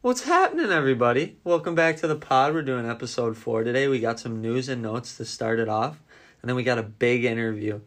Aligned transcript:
What's 0.00 0.22
happening, 0.22 0.70
everybody? 0.70 1.38
Welcome 1.42 1.74
back 1.74 1.96
to 1.96 2.06
the 2.06 2.14
pod. 2.14 2.54
We're 2.54 2.62
doing 2.62 2.88
episode 2.88 3.36
four 3.36 3.64
today. 3.64 3.88
We 3.88 3.98
got 3.98 4.20
some 4.20 4.40
news 4.40 4.68
and 4.68 4.80
notes 4.80 5.16
to 5.16 5.24
start 5.24 5.58
it 5.58 5.68
off, 5.68 6.00
and 6.40 6.48
then 6.48 6.54
we 6.54 6.62
got 6.62 6.78
a 6.78 6.84
big 6.84 7.24
interview. 7.24 7.80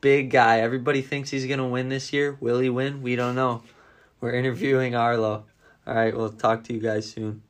Big 0.00 0.30
guy. 0.30 0.58
Everybody 0.58 1.02
thinks 1.02 1.30
he's 1.30 1.46
going 1.46 1.60
to 1.60 1.64
win 1.64 1.88
this 1.88 2.12
year. 2.12 2.36
Will 2.40 2.58
he 2.58 2.68
win? 2.68 3.00
We 3.00 3.14
don't 3.14 3.36
know. 3.36 3.62
We're 4.20 4.34
interviewing 4.34 4.96
Arlo. 4.96 5.44
All 5.86 5.94
right, 5.94 6.16
we'll 6.16 6.30
talk 6.30 6.64
to 6.64 6.72
you 6.72 6.80
guys 6.80 7.08
soon. 7.08 7.44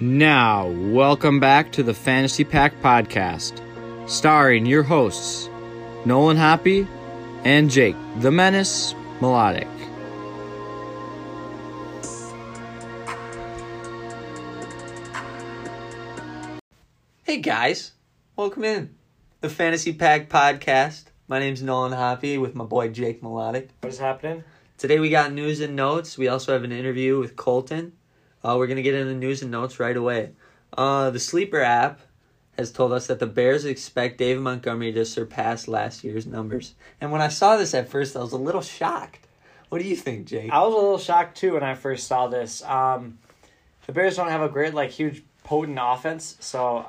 Now, 0.00 0.66
welcome 0.66 1.38
back 1.38 1.70
to 1.74 1.84
the 1.84 1.94
Fantasy 1.94 2.42
Pack 2.42 2.82
Podcast, 2.82 3.62
starring 4.10 4.66
your 4.66 4.82
hosts, 4.82 5.48
Nolan 6.04 6.36
Hoppy 6.36 6.88
and 7.48 7.70
Jake, 7.70 7.96
the 8.18 8.30
Menace 8.30 8.94
Melodic. 9.22 9.66
Hey, 17.22 17.38
guys. 17.38 17.92
Welcome 18.36 18.64
in. 18.64 18.94
The 19.40 19.48
Fantasy 19.48 19.94
Pack 19.94 20.28
Podcast. 20.28 21.04
My 21.26 21.38
name's 21.38 21.62
Nolan 21.62 21.92
Hoppy 21.92 22.36
with 22.36 22.54
my 22.54 22.64
boy 22.66 22.90
Jake 22.90 23.22
Melodic. 23.22 23.70
What 23.80 23.94
is 23.94 23.98
happening? 23.98 24.44
Today 24.76 24.98
we 24.98 25.08
got 25.08 25.32
news 25.32 25.60
and 25.60 25.74
notes. 25.74 26.18
We 26.18 26.28
also 26.28 26.52
have 26.52 26.64
an 26.64 26.72
interview 26.72 27.18
with 27.18 27.34
Colton. 27.34 27.94
Uh, 28.44 28.56
we're 28.58 28.66
gonna 28.66 28.82
get 28.82 28.94
into 28.94 29.14
news 29.14 29.40
and 29.40 29.50
notes 29.50 29.80
right 29.80 29.96
away. 29.96 30.32
Uh, 30.76 31.08
the 31.08 31.18
Sleeper 31.18 31.62
app 31.62 32.00
has 32.58 32.72
told 32.72 32.92
us 32.92 33.06
that 33.06 33.20
the 33.20 33.26
Bears 33.26 33.64
expect 33.64 34.18
David 34.18 34.42
Montgomery 34.42 34.92
to 34.92 35.04
surpass 35.04 35.68
last 35.68 36.02
year's 36.02 36.26
numbers. 36.26 36.74
And 37.00 37.12
when 37.12 37.22
I 37.22 37.28
saw 37.28 37.56
this 37.56 37.72
at 37.72 37.88
first, 37.88 38.16
I 38.16 38.20
was 38.20 38.32
a 38.32 38.36
little 38.36 38.60
shocked. 38.60 39.28
What 39.68 39.80
do 39.80 39.86
you 39.86 39.94
think, 39.94 40.26
Jake? 40.26 40.50
I 40.50 40.60
was 40.64 40.74
a 40.74 40.76
little 40.76 40.98
shocked 40.98 41.36
too 41.36 41.54
when 41.54 41.62
I 41.62 41.76
first 41.76 42.08
saw 42.08 42.26
this. 42.26 42.62
Um, 42.64 43.18
the 43.86 43.92
Bears 43.92 44.16
don't 44.16 44.28
have 44.28 44.42
a 44.42 44.48
great, 44.48 44.74
like, 44.74 44.90
huge, 44.90 45.22
potent 45.44 45.78
offense. 45.80 46.36
So, 46.40 46.84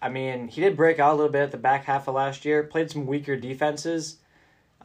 I 0.00 0.08
mean, 0.08 0.46
he 0.48 0.60
did 0.60 0.76
break 0.76 1.00
out 1.00 1.14
a 1.14 1.16
little 1.16 1.32
bit 1.32 1.42
at 1.42 1.50
the 1.50 1.58
back 1.58 1.84
half 1.84 2.06
of 2.06 2.14
last 2.14 2.44
year. 2.44 2.62
Played 2.62 2.90
some 2.90 3.06
weaker 3.06 3.36
defenses. 3.36 4.18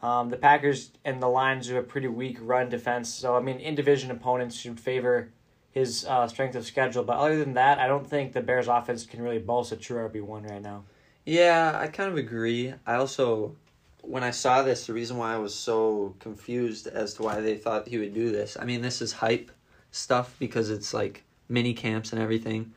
Um, 0.02 0.30
the 0.30 0.36
Packers 0.36 0.90
and 1.04 1.22
the 1.22 1.28
Lions 1.28 1.68
do 1.68 1.78
a 1.78 1.82
pretty 1.82 2.08
weak 2.08 2.38
run 2.40 2.68
defense. 2.68 3.08
So, 3.08 3.36
I 3.36 3.40
mean, 3.40 3.60
in 3.60 3.76
division 3.76 4.10
opponents 4.10 4.56
should 4.56 4.80
favor 4.80 5.30
his 5.74 6.06
uh, 6.06 6.26
strength 6.28 6.54
of 6.54 6.64
schedule. 6.64 7.02
But 7.02 7.16
other 7.18 7.36
than 7.36 7.54
that, 7.54 7.80
I 7.80 7.88
don't 7.88 8.08
think 8.08 8.32
the 8.32 8.40
Bears 8.40 8.68
offense 8.68 9.04
can 9.04 9.20
really 9.20 9.40
boast 9.40 9.72
a 9.72 9.76
true 9.76 10.08
RB 10.08 10.22
one 10.22 10.44
right 10.44 10.62
now. 10.62 10.84
Yeah, 11.24 11.76
I 11.78 11.88
kind 11.88 12.08
of 12.08 12.16
agree. 12.16 12.72
I 12.86 12.94
also, 12.94 13.56
when 14.00 14.22
I 14.22 14.30
saw 14.30 14.62
this, 14.62 14.86
the 14.86 14.92
reason 14.92 15.16
why 15.16 15.34
I 15.34 15.38
was 15.38 15.52
so 15.52 16.14
confused 16.20 16.86
as 16.86 17.14
to 17.14 17.24
why 17.24 17.40
they 17.40 17.56
thought 17.56 17.88
he 17.88 17.98
would 17.98 18.14
do 18.14 18.30
this. 18.30 18.56
I 18.58 18.64
mean, 18.64 18.82
this 18.82 19.02
is 19.02 19.12
hype 19.12 19.50
stuff 19.90 20.36
because 20.38 20.70
it's 20.70 20.94
like 20.94 21.24
mini 21.48 21.74
camps 21.74 22.12
and 22.12 22.22
everything. 22.22 22.72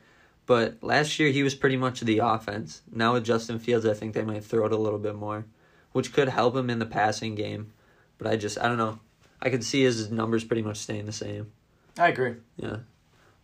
But 0.47 0.81
last 0.81 1.19
year 1.19 1.29
he 1.29 1.43
was 1.43 1.53
pretty 1.53 1.77
much 1.77 1.99
the 1.99 2.19
offense. 2.19 2.81
Now 2.91 3.13
with 3.13 3.25
Justin 3.25 3.59
Fields, 3.59 3.85
I 3.85 3.93
think 3.93 4.13
they 4.13 4.23
might 4.23 4.43
throw 4.43 4.65
it 4.65 4.71
a 4.71 4.77
little 4.77 4.97
bit 4.97 5.15
more, 5.15 5.45
which 5.91 6.13
could 6.13 6.29
help 6.29 6.55
him 6.55 6.71
in 6.71 6.79
the 6.79 6.85
passing 6.85 7.35
game. 7.35 7.73
But 8.17 8.27
I 8.27 8.37
just, 8.37 8.57
I 8.57 8.67
don't 8.67 8.77
know. 8.77 8.99
I 9.39 9.51
could 9.51 9.63
see 9.63 9.83
his 9.83 10.09
numbers 10.09 10.43
pretty 10.43 10.63
much 10.63 10.77
staying 10.77 11.05
the 11.05 11.11
same. 11.11 11.51
I 11.97 12.09
agree. 12.09 12.35
Yeah. 12.57 12.77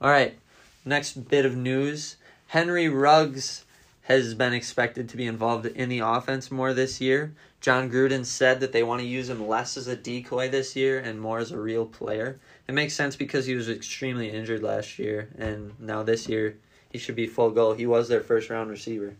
All 0.01 0.09
right. 0.09 0.37
Next 0.85 1.29
bit 1.29 1.45
of 1.45 1.55
news 1.55 2.17
Henry 2.47 2.87
Ruggs 2.87 3.65
has 4.03 4.33
been 4.33 4.53
expected 4.53 5.07
to 5.09 5.17
be 5.17 5.25
involved 5.25 5.65
in 5.65 5.89
the 5.89 5.99
offense 5.99 6.51
more 6.51 6.73
this 6.73 6.99
year. 6.99 7.33
Jon 7.61 7.89
Gruden 7.89 8.25
said 8.25 8.59
that 8.59 8.73
they 8.73 8.83
want 8.83 8.99
to 8.99 9.07
use 9.07 9.29
him 9.29 9.47
less 9.47 9.77
as 9.77 9.87
a 9.87 9.95
decoy 9.95 10.49
this 10.49 10.75
year 10.75 10.99
and 10.99 11.21
more 11.21 11.39
as 11.39 11.51
a 11.51 11.57
real 11.57 11.85
player. 11.85 12.37
It 12.67 12.73
makes 12.73 12.93
sense 12.93 13.15
because 13.15 13.45
he 13.45 13.55
was 13.55 13.69
extremely 13.69 14.29
injured 14.29 14.61
last 14.61 14.99
year, 14.99 15.29
and 15.37 15.71
now 15.79 16.03
this 16.03 16.27
year 16.27 16.57
he 16.91 16.97
should 16.97 17.15
be 17.15 17.25
full 17.25 17.51
go. 17.51 17.73
He 17.73 17.87
was 17.87 18.09
their 18.09 18.19
first 18.19 18.49
round 18.49 18.69
receiver. 18.69 19.15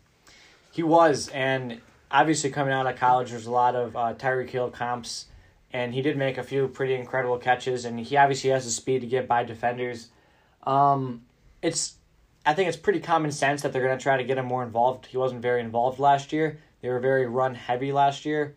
He 0.72 0.84
was, 0.84 1.30
and 1.30 1.80
obviously 2.12 2.50
coming 2.50 2.74
out 2.74 2.86
of 2.86 2.98
college, 2.98 3.32
there's 3.32 3.48
a 3.48 3.52
lot 3.52 3.76
of 3.76 3.96
uh, 3.96 4.14
Tyreek 4.16 4.50
Hill 4.50 4.70
comps, 4.70 5.28
and 5.74 5.94
he 5.94 6.02
did 6.02 6.16
make 6.16 6.38
a 6.38 6.44
few 6.44 6.68
pretty 6.68 6.94
incredible 6.94 7.38
catches, 7.38 7.84
and 7.84 8.00
he 8.00 8.16
obviously 8.16 8.52
has 8.52 8.64
the 8.64 8.72
speed 8.72 9.02
to 9.02 9.08
get 9.08 9.28
by 9.28 9.44
defenders. 9.44 10.10
Um, 10.66 11.24
it's, 11.62 11.96
I 12.46 12.54
think 12.54 12.70
it's 12.70 12.78
pretty 12.78 13.00
common 13.00 13.32
sense 13.32 13.64
that 13.64 13.74
they're 13.74 13.84
going 13.84 13.98
to 13.98 14.02
try 14.02 14.18
to 14.18 14.24
get 14.24 14.38
him 14.38 14.46
more 14.46 14.64
involved. 14.64 15.08
He 15.08 15.18
wasn't 15.18 15.42
very 15.42 15.62
involved 15.62 16.00
last 16.00 16.32
year. 16.32 16.60
They 16.82 16.90
were 16.90 17.00
very 17.00 17.26
run 17.26 17.56
heavy 17.56 17.92
last 17.92 18.24
year, 18.24 18.56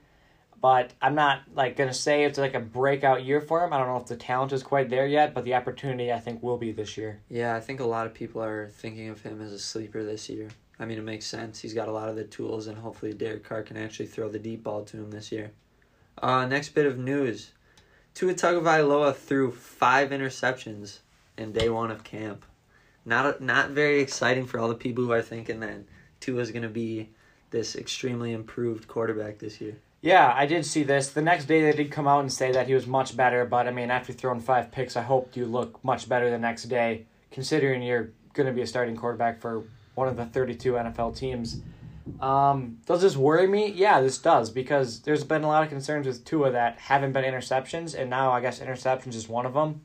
but 0.61 0.93
I'm 1.01 1.15
not 1.15 1.43
like 1.55 1.77
going 1.77 1.89
to 1.89 1.95
say 1.95 2.25
it's 2.25 2.39
like 2.39 2.55
a 2.55 2.61
breakout 2.61 3.25
year 3.25 3.41
for 3.41 3.65
him. 3.65 3.73
I 3.73 3.79
don't 3.79 3.87
know 3.87 3.97
if 3.97 4.07
the 4.07 4.17
talent 4.17 4.53
is 4.53 4.63
quite 4.63 4.91
there 4.91 5.07
yet, 5.07 5.33
but 5.33 5.45
the 5.45 5.55
opportunity 5.55 6.13
I 6.13 6.19
think 6.19 6.43
will 6.43 6.59
be 6.59 6.73
this 6.73 6.97
year. 6.97 7.21
Yeah, 7.31 7.55
I 7.55 7.61
think 7.61 7.81
a 7.81 7.87
lot 7.87 8.07
of 8.07 8.13
people 8.13 8.43
are 8.43 8.69
thinking 8.69 9.09
of 9.09 9.23
him 9.23 9.41
as 9.41 9.53
a 9.53 9.59
sleeper 9.59 10.05
this 10.05 10.29
year. 10.29 10.49
I 10.79 10.85
mean, 10.85 10.99
it 10.99 11.05
makes 11.05 11.25
sense. 11.25 11.61
He's 11.61 11.73
got 11.73 11.89
a 11.89 11.93
lot 11.93 12.09
of 12.11 12.17
the 12.17 12.25
tools, 12.25 12.67
and 12.67 12.77
hopefully 12.77 13.15
Derek 13.15 13.45
Carr 13.45 13.63
can 13.63 13.79
actually 13.79 14.07
throw 14.07 14.29
the 14.29 14.39
deep 14.39 14.65
ball 14.65 14.85
to 14.85 14.99
him 14.99 15.11
this 15.11 15.33
year. 15.33 15.53
Uh, 16.23 16.47
next 16.47 16.71
bit 16.71 16.87
of 16.87 16.99
news. 16.99 17.53
Tua 18.15 18.35
Tagovailoa 18.35 19.15
threw 19.15 19.53
five 19.53 20.11
interceptions 20.11 21.01
in 21.37 21.53
day 21.53 21.69
one 21.69 21.91
of 21.91 22.05
camp. 22.05 22.45
Not 23.05 23.41
not 23.41 23.71
very 23.71 24.01
exciting 24.01 24.47
for 24.47 24.59
all 24.59 24.69
the 24.69 24.75
people 24.75 25.05
who 25.05 25.13
are 25.13 25.23
thinking 25.23 25.61
that 25.61 25.81
Tua 26.21 26.41
is 26.41 26.51
going 26.51 26.63
to 26.63 26.69
be 26.69 27.11
this 27.51 27.77
extremely 27.77 28.33
improved 28.33 28.89
quarterback 28.89 29.39
this 29.39 29.61
year. 29.61 29.77
Yeah, 30.01 30.33
I 30.35 30.47
did 30.47 30.65
see 30.65 30.83
this. 30.83 31.11
The 31.11 31.23
next 31.23 31.47
day, 31.47 31.63
they 31.63 31.73
did 31.77 31.91
come 31.91 32.07
out 32.07 32.21
and 32.21 32.33
say 32.33 32.53
that 32.53 32.67
he 32.67 32.75
was 32.75 32.87
much 32.87 33.17
better. 33.17 33.45
But 33.45 33.67
I 33.67 33.71
mean, 33.71 33.91
after 33.91 34.13
throwing 34.13 34.41
five 34.41 34.73
picks, 34.73 34.97
I 34.97 35.03
hope 35.03 35.37
you 35.37 35.47
look 35.47 35.83
much 35.85 36.09
better 36.09 36.31
the 36.31 36.39
next 36.39 36.65
day, 36.65 37.07
considering 37.31 37.83
you're 37.83 38.11
going 38.33 38.47
to 38.47 38.53
be 38.53 38.63
a 38.63 38.67
starting 38.67 38.97
quarterback 38.97 39.41
for 39.41 39.65
one 39.95 40.09
of 40.09 40.17
the 40.17 40.27
32 40.27 40.73
NFL 40.73 41.17
teams. 41.17 41.61
Um, 42.21 42.79
does 42.87 43.03
this 43.03 43.17
worry 43.17 43.47
me? 43.47 43.71
Yeah, 43.71 44.01
this 44.01 44.19
does 44.19 44.51
because 44.51 45.01
there's 45.01 45.25
been 45.25 45.43
a 45.43 45.49
lot 45.49 45.63
of 45.63 45.69
concerns 45.69 46.07
with 46.07 46.25
Tua 46.25 46.51
that 46.53 46.79
haven't 46.79 47.13
been 47.13 47.25
interceptions, 47.25 47.99
and 47.99 48.09
now 48.09 48.31
I 48.31 48.41
guess 48.41 48.61
interceptions 48.61 49.15
is 49.15 49.29
one 49.29 49.47
of 49.47 49.55
them. 49.55 49.83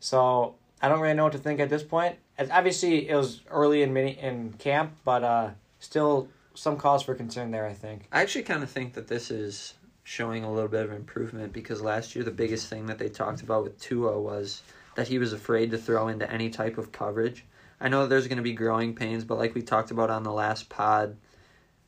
So 0.00 0.54
I 0.80 0.88
don't 0.88 1.00
really 1.00 1.14
know 1.14 1.24
what 1.24 1.32
to 1.32 1.38
think 1.38 1.60
at 1.60 1.70
this 1.70 1.82
point. 1.82 2.16
As 2.38 2.50
obviously, 2.50 3.08
it 3.08 3.16
was 3.16 3.40
early 3.50 3.82
in 3.82 3.92
mini 3.92 4.18
in 4.18 4.52
camp, 4.54 4.92
but 5.04 5.24
uh, 5.24 5.50
still 5.80 6.28
some 6.54 6.76
cause 6.76 7.02
for 7.02 7.14
concern 7.14 7.50
there. 7.50 7.66
I 7.66 7.74
think. 7.74 8.08
I 8.12 8.22
actually 8.22 8.44
kind 8.44 8.62
of 8.62 8.70
think 8.70 8.94
that 8.94 9.08
this 9.08 9.30
is 9.30 9.74
showing 10.04 10.44
a 10.44 10.52
little 10.52 10.68
bit 10.68 10.84
of 10.84 10.92
improvement 10.92 11.52
because 11.52 11.80
last 11.80 12.14
year 12.14 12.24
the 12.24 12.30
biggest 12.30 12.68
thing 12.68 12.86
that 12.86 12.98
they 12.98 13.08
talked 13.08 13.40
about 13.40 13.64
with 13.64 13.80
Tua 13.80 14.20
was 14.20 14.62
that 14.96 15.08
he 15.08 15.18
was 15.18 15.32
afraid 15.32 15.70
to 15.70 15.78
throw 15.78 16.08
into 16.08 16.30
any 16.30 16.50
type 16.50 16.78
of 16.78 16.92
coverage. 16.92 17.44
I 17.80 17.88
know 17.88 18.06
there's 18.06 18.28
going 18.28 18.36
to 18.36 18.42
be 18.42 18.52
growing 18.52 18.94
pains, 18.94 19.24
but 19.24 19.38
like 19.38 19.54
we 19.54 19.62
talked 19.62 19.90
about 19.90 20.10
on 20.10 20.22
the 20.22 20.32
last 20.32 20.68
pod, 20.68 21.16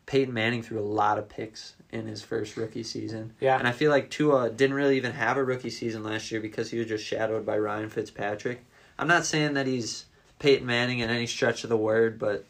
Peyton 0.06 0.32
Manning 0.32 0.62
threw 0.62 0.78
a 0.78 0.80
lot 0.80 1.18
of 1.18 1.28
picks 1.28 1.74
in 1.90 2.06
his 2.06 2.22
first 2.22 2.56
rookie 2.56 2.82
season. 2.82 3.32
Yeah. 3.40 3.58
And 3.58 3.66
I 3.66 3.72
feel 3.72 3.90
like 3.90 4.10
Tua 4.10 4.50
didn't 4.50 4.76
really 4.76 4.96
even 4.96 5.12
have 5.12 5.36
a 5.36 5.44
rookie 5.44 5.70
season 5.70 6.04
last 6.04 6.30
year 6.30 6.40
because 6.40 6.70
he 6.70 6.78
was 6.78 6.86
just 6.86 7.04
shadowed 7.04 7.44
by 7.44 7.58
Ryan 7.58 7.88
Fitzpatrick. 7.88 8.64
I'm 8.98 9.08
not 9.08 9.24
saying 9.24 9.54
that 9.54 9.66
he's 9.66 10.06
Peyton 10.38 10.66
Manning 10.66 11.00
in 11.00 11.10
any 11.10 11.26
stretch 11.26 11.64
of 11.64 11.70
the 11.70 11.76
word, 11.76 12.18
but 12.18 12.44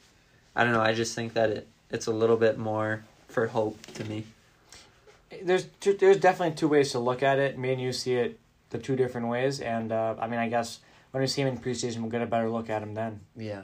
I 0.55 0.65
don't 0.65 0.73
know. 0.73 0.83
I 0.83 0.93
just 0.93 1.15
think 1.15 1.35
that 1.35 1.51
it 1.51 1.69
it's 1.91 2.07
a 2.07 2.13
little 2.13 2.37
bit 2.37 2.59
more 2.59 3.05
for 3.29 3.47
hope 3.47 3.81
to 3.95 4.05
me. 4.05 4.25
There's 5.43 5.67
two, 5.81 5.93
there's 5.95 6.19
definitely 6.19 6.57
two 6.57 6.69
ways 6.69 6.93
to 6.93 6.99
look 6.99 7.23
at 7.23 7.39
it. 7.39 7.59
Me 7.59 7.73
and 7.73 7.81
you 7.81 7.93
see 7.93 8.15
it 8.15 8.39
the 8.71 8.79
two 8.79 8.97
different 8.97 9.29
ways, 9.29 9.61
and 9.61 9.93
uh, 9.93 10.17
I 10.19 10.27
mean, 10.27 10.41
I 10.41 10.49
guess 10.49 10.81
when 11.13 11.21
we 11.21 11.27
see 11.27 11.43
him 11.43 11.49
in 11.49 11.59
preseason, 11.59 12.01
we'll 12.01 12.11
get 12.11 12.23
a 12.23 12.27
better 12.27 12.51
look 12.51 12.69
at 12.71 12.83
him 12.83 12.95
then. 12.95 13.21
Yeah. 13.37 13.63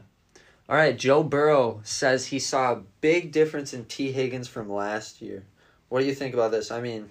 All 0.69 0.77
right, 0.77 0.97
Joe 0.97 1.23
Burrow 1.23 1.81
says 1.85 2.27
he 2.27 2.39
saw 2.39 2.73
a 2.73 2.83
big 3.01 3.33
difference 3.33 3.75
in 3.75 3.85
Tee 3.85 4.13
Higgins 4.13 4.49
from 4.49 4.71
last 4.73 5.21
year. 5.21 5.45
What 5.89 6.01
do 6.01 6.07
you 6.07 6.15
think 6.15 6.35
about 6.35 6.51
this? 6.51 6.71
I 6.71 6.81
mean, 6.81 7.11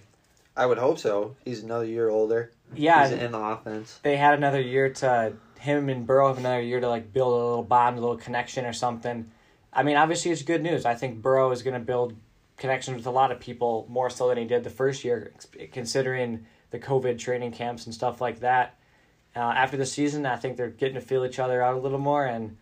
I 0.55 0.65
would 0.65 0.77
hope 0.77 0.97
so. 0.99 1.35
He's 1.45 1.61
another 1.63 1.85
year 1.85 2.09
older. 2.09 2.51
Yeah, 2.73 3.07
He's 3.07 3.17
in 3.17 3.33
the 3.33 3.39
offense. 3.39 3.99
they 4.03 4.17
had 4.17 4.33
another 4.33 4.61
year 4.61 4.89
to 4.93 5.33
him 5.59 5.89
and 5.89 6.07
Burrow 6.07 6.29
have 6.29 6.37
another 6.37 6.61
year 6.61 6.79
to 6.79 6.87
like 6.89 7.13
build 7.13 7.33
a 7.33 7.35
little 7.45 7.63
bond, 7.63 7.97
a 7.97 8.01
little 8.01 8.17
connection 8.17 8.65
or 8.65 8.73
something. 8.73 9.29
I 9.73 9.83
mean, 9.83 9.97
obviously 9.97 10.31
it's 10.31 10.41
good 10.41 10.63
news. 10.63 10.85
I 10.85 10.95
think 10.95 11.21
Burrow 11.21 11.51
is 11.51 11.61
going 11.61 11.75
to 11.75 11.85
build 11.85 12.15
connections 12.57 12.97
with 12.97 13.05
a 13.05 13.11
lot 13.11 13.31
of 13.31 13.39
people 13.39 13.85
more 13.89 14.09
so 14.09 14.27
than 14.29 14.37
he 14.37 14.45
did 14.45 14.63
the 14.63 14.69
first 14.69 15.03
year, 15.03 15.31
considering 15.71 16.45
the 16.71 16.79
COVID 16.79 17.19
training 17.19 17.51
camps 17.51 17.85
and 17.85 17.93
stuff 17.93 18.21
like 18.21 18.39
that. 18.39 18.77
Uh, 19.35 19.39
after 19.39 19.77
the 19.77 19.85
season, 19.85 20.25
I 20.25 20.35
think 20.35 20.57
they're 20.57 20.69
getting 20.69 20.95
to 20.95 21.01
feel 21.01 21.25
each 21.25 21.39
other 21.39 21.61
out 21.61 21.75
a 21.75 21.79
little 21.79 21.99
more, 21.99 22.25
and 22.25 22.57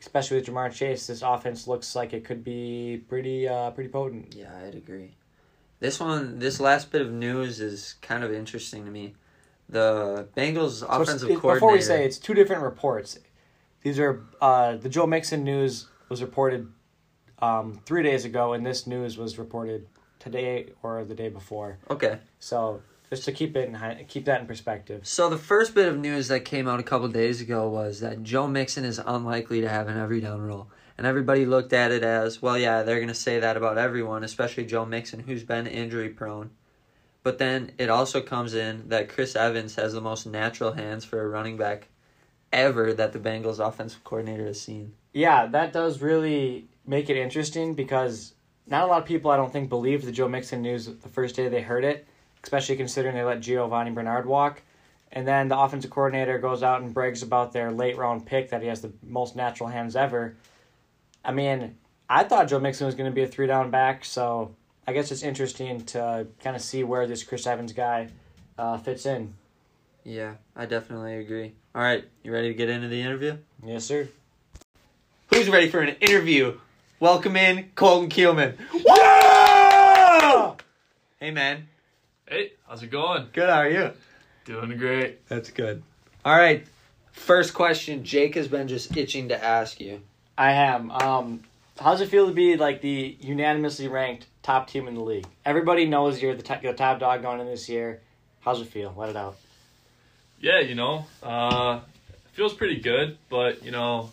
especially 0.00 0.36
with 0.38 0.46
Ja'Marr 0.46 0.72
Chase, 0.72 1.06
this 1.06 1.22
offense 1.22 1.66
looks 1.66 1.94
like 1.96 2.12
it 2.12 2.24
could 2.24 2.44
be 2.44 3.02
pretty, 3.08 3.48
uh, 3.48 3.70
pretty 3.72 3.90
potent. 3.90 4.34
Yeah, 4.34 4.50
I'd 4.64 4.74
agree. 4.74 5.14
This 5.80 6.00
one, 6.00 6.38
this 6.38 6.58
last 6.60 6.90
bit 6.90 7.02
of 7.02 7.12
news 7.12 7.60
is 7.60 7.94
kind 8.02 8.24
of 8.24 8.32
interesting 8.32 8.84
to 8.84 8.90
me. 8.90 9.14
The 9.68 10.28
Bengals 10.36 10.80
So 10.80 10.86
offensive 10.86 11.30
it- 11.30 11.40
coordinator. 11.40 11.54
Before 11.56 11.72
we 11.72 11.80
say 11.80 12.04
it's 12.04 12.18
two 12.18 12.34
different 12.34 12.62
reports. 12.62 13.18
These 13.82 13.98
are 14.00 14.24
uh, 14.40 14.76
the 14.76 14.88
Joe 14.88 15.06
Mixon 15.06 15.44
news 15.44 15.86
was 16.08 16.20
reported 16.22 16.68
um, 17.40 17.80
three 17.86 18.02
days 18.02 18.24
ago, 18.24 18.54
and 18.54 18.66
this 18.66 18.86
news 18.86 19.16
was 19.16 19.38
reported 19.38 19.86
today 20.18 20.72
or 20.82 21.04
the 21.04 21.14
day 21.14 21.28
before. 21.28 21.78
Okay. 21.90 22.18
So 22.40 22.82
just 23.10 23.24
to 23.24 23.32
keep 23.32 23.56
it 23.56 23.68
in 23.68 24.04
keep 24.06 24.24
that 24.26 24.40
in 24.40 24.46
perspective. 24.46 25.06
So 25.06 25.28
the 25.28 25.38
first 25.38 25.74
bit 25.74 25.88
of 25.88 25.98
news 25.98 26.28
that 26.28 26.44
came 26.44 26.68
out 26.68 26.80
a 26.80 26.82
couple 26.82 27.08
days 27.08 27.40
ago 27.40 27.68
was 27.68 28.00
that 28.00 28.22
Joe 28.22 28.46
Mixon 28.46 28.84
is 28.84 29.00
unlikely 29.04 29.60
to 29.62 29.68
have 29.68 29.88
an 29.88 29.98
every 29.98 30.20
down 30.20 30.42
role. 30.42 30.68
And 30.96 31.06
everybody 31.06 31.46
looked 31.46 31.72
at 31.72 31.92
it 31.92 32.02
as, 32.02 32.42
well, 32.42 32.58
yeah, 32.58 32.82
they're 32.82 32.96
going 32.96 33.06
to 33.06 33.14
say 33.14 33.38
that 33.38 33.56
about 33.56 33.78
everyone, 33.78 34.24
especially 34.24 34.64
Joe 34.66 34.84
Mixon, 34.84 35.20
who's 35.20 35.44
been 35.44 35.68
injury 35.68 36.08
prone. 36.08 36.50
But 37.22 37.38
then 37.38 37.70
it 37.78 37.88
also 37.88 38.20
comes 38.20 38.54
in 38.54 38.88
that 38.88 39.08
Chris 39.08 39.36
Evans 39.36 39.76
has 39.76 39.92
the 39.92 40.00
most 40.00 40.26
natural 40.26 40.72
hands 40.72 41.04
for 41.04 41.22
a 41.22 41.28
running 41.28 41.56
back 41.56 41.88
ever 42.52 42.92
that 42.94 43.12
the 43.12 43.18
Bengals 43.20 43.64
offensive 43.64 44.02
coordinator 44.02 44.46
has 44.46 44.60
seen. 44.60 44.94
Yeah, 45.12 45.46
that 45.46 45.72
does 45.72 46.00
really 46.00 46.66
make 46.84 47.10
it 47.10 47.16
interesting 47.16 47.74
because 47.74 48.34
not 48.66 48.84
a 48.84 48.86
lot 48.86 49.02
of 49.02 49.06
people 49.06 49.30
I 49.30 49.36
don't 49.36 49.52
think 49.52 49.68
believed 49.68 50.04
the 50.04 50.12
Joe 50.12 50.28
Mixon 50.28 50.62
news 50.62 50.86
the 50.86 51.08
first 51.08 51.36
day 51.36 51.48
they 51.48 51.62
heard 51.62 51.84
it, 51.84 52.06
especially 52.42 52.76
considering 52.76 53.14
they 53.14 53.24
let 53.24 53.40
Giovani 53.40 53.92
Bernard 53.92 54.26
walk. 54.26 54.62
And 55.10 55.26
then 55.26 55.48
the 55.48 55.58
offensive 55.58 55.90
coordinator 55.90 56.38
goes 56.38 56.62
out 56.62 56.82
and 56.82 56.92
brags 56.92 57.22
about 57.22 57.52
their 57.52 57.72
late 57.72 57.96
round 57.96 58.26
pick 58.26 58.50
that 58.50 58.60
he 58.62 58.68
has 58.68 58.82
the 58.82 58.92
most 59.06 59.36
natural 59.36 59.68
hands 59.68 59.96
ever. 59.96 60.36
I 61.24 61.32
mean, 61.32 61.76
I 62.08 62.24
thought 62.24 62.48
Joe 62.48 62.58
Mixon 62.58 62.86
was 62.86 62.94
going 62.94 63.10
to 63.10 63.14
be 63.14 63.22
a 63.22 63.26
three 63.26 63.46
down 63.46 63.70
back, 63.70 64.04
so 64.04 64.54
I 64.86 64.92
guess 64.92 65.10
it's 65.10 65.22
interesting 65.22 65.84
to 65.86 66.26
kind 66.40 66.56
of 66.56 66.62
see 66.62 66.84
where 66.84 67.06
this 67.06 67.22
Chris 67.22 67.46
Evans 67.46 67.72
guy 67.72 68.08
uh, 68.58 68.78
fits 68.78 69.06
in. 69.06 69.34
Yeah, 70.04 70.34
I 70.56 70.66
definitely 70.66 71.16
agree. 71.16 71.54
All 71.74 71.82
right, 71.82 72.04
you 72.22 72.32
ready 72.32 72.48
to 72.48 72.54
get 72.54 72.68
into 72.68 72.88
the 72.88 73.00
interview? 73.00 73.36
Yes, 73.64 73.84
sir. 73.84 74.08
Who's 75.28 75.50
ready 75.50 75.68
for 75.68 75.80
an 75.80 75.96
interview? 76.00 76.58
Welcome 77.00 77.36
in 77.36 77.70
Colton 77.74 78.08
Keelman. 78.08 78.56
Hey, 81.20 81.30
man. 81.30 81.68
Hey, 82.30 82.52
how's 82.68 82.82
it 82.82 82.90
going? 82.90 83.28
Good, 83.32 83.48
how 83.48 83.60
are 83.60 83.70
you? 83.70 83.90
Doing 84.44 84.76
great. 84.76 85.26
That's 85.28 85.50
good. 85.50 85.82
All 86.26 86.36
right. 86.36 86.66
First 87.10 87.54
question 87.54 88.04
Jake 88.04 88.34
has 88.34 88.48
been 88.48 88.68
just 88.68 88.94
itching 88.94 89.30
to 89.30 89.42
ask 89.42 89.80
you. 89.80 90.02
I 90.36 90.52
am. 90.52 90.90
Um, 90.90 91.44
how's 91.80 92.02
it 92.02 92.10
feel 92.10 92.26
to 92.26 92.34
be 92.34 92.58
like 92.58 92.82
the 92.82 93.16
unanimously 93.22 93.88
ranked 93.88 94.26
top 94.42 94.68
team 94.68 94.88
in 94.88 94.94
the 94.94 95.00
league? 95.00 95.26
Everybody 95.46 95.86
knows 95.86 96.20
you're 96.20 96.34
the 96.34 96.42
top, 96.42 96.60
the 96.60 96.74
top 96.74 97.00
dog 97.00 97.22
going 97.22 97.40
in 97.40 97.46
this 97.46 97.66
year. 97.66 98.02
How's 98.40 98.60
it 98.60 98.66
feel? 98.66 98.92
Let 98.94 99.08
it 99.08 99.16
out. 99.16 99.38
Yeah, 100.38 100.60
you 100.60 100.74
know, 100.74 101.06
uh, 101.22 101.80
feels 102.32 102.52
pretty 102.52 102.78
good, 102.80 103.16
but 103.30 103.64
you 103.64 103.70
know, 103.70 104.10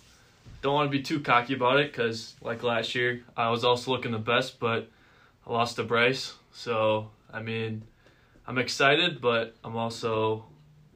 don't 0.62 0.74
want 0.74 0.90
to 0.90 0.98
be 0.98 1.04
too 1.04 1.20
cocky 1.20 1.54
about 1.54 1.82
it 1.82 1.92
because, 1.92 2.34
like 2.42 2.64
last 2.64 2.96
year, 2.96 3.26
I 3.36 3.50
was 3.50 3.66
also 3.66 3.92
looking 3.92 4.14
the 4.14 4.20
best, 4.20 4.58
but 4.58 4.90
I 5.46 5.52
lost 5.52 5.76
to 5.76 5.84
Bryce. 5.84 6.34
So, 6.54 7.10
I 7.34 7.42
mean, 7.42 7.84
I'm 8.48 8.58
excited, 8.58 9.22
but 9.22 9.56
I'm 9.64 9.76
also 9.76 10.46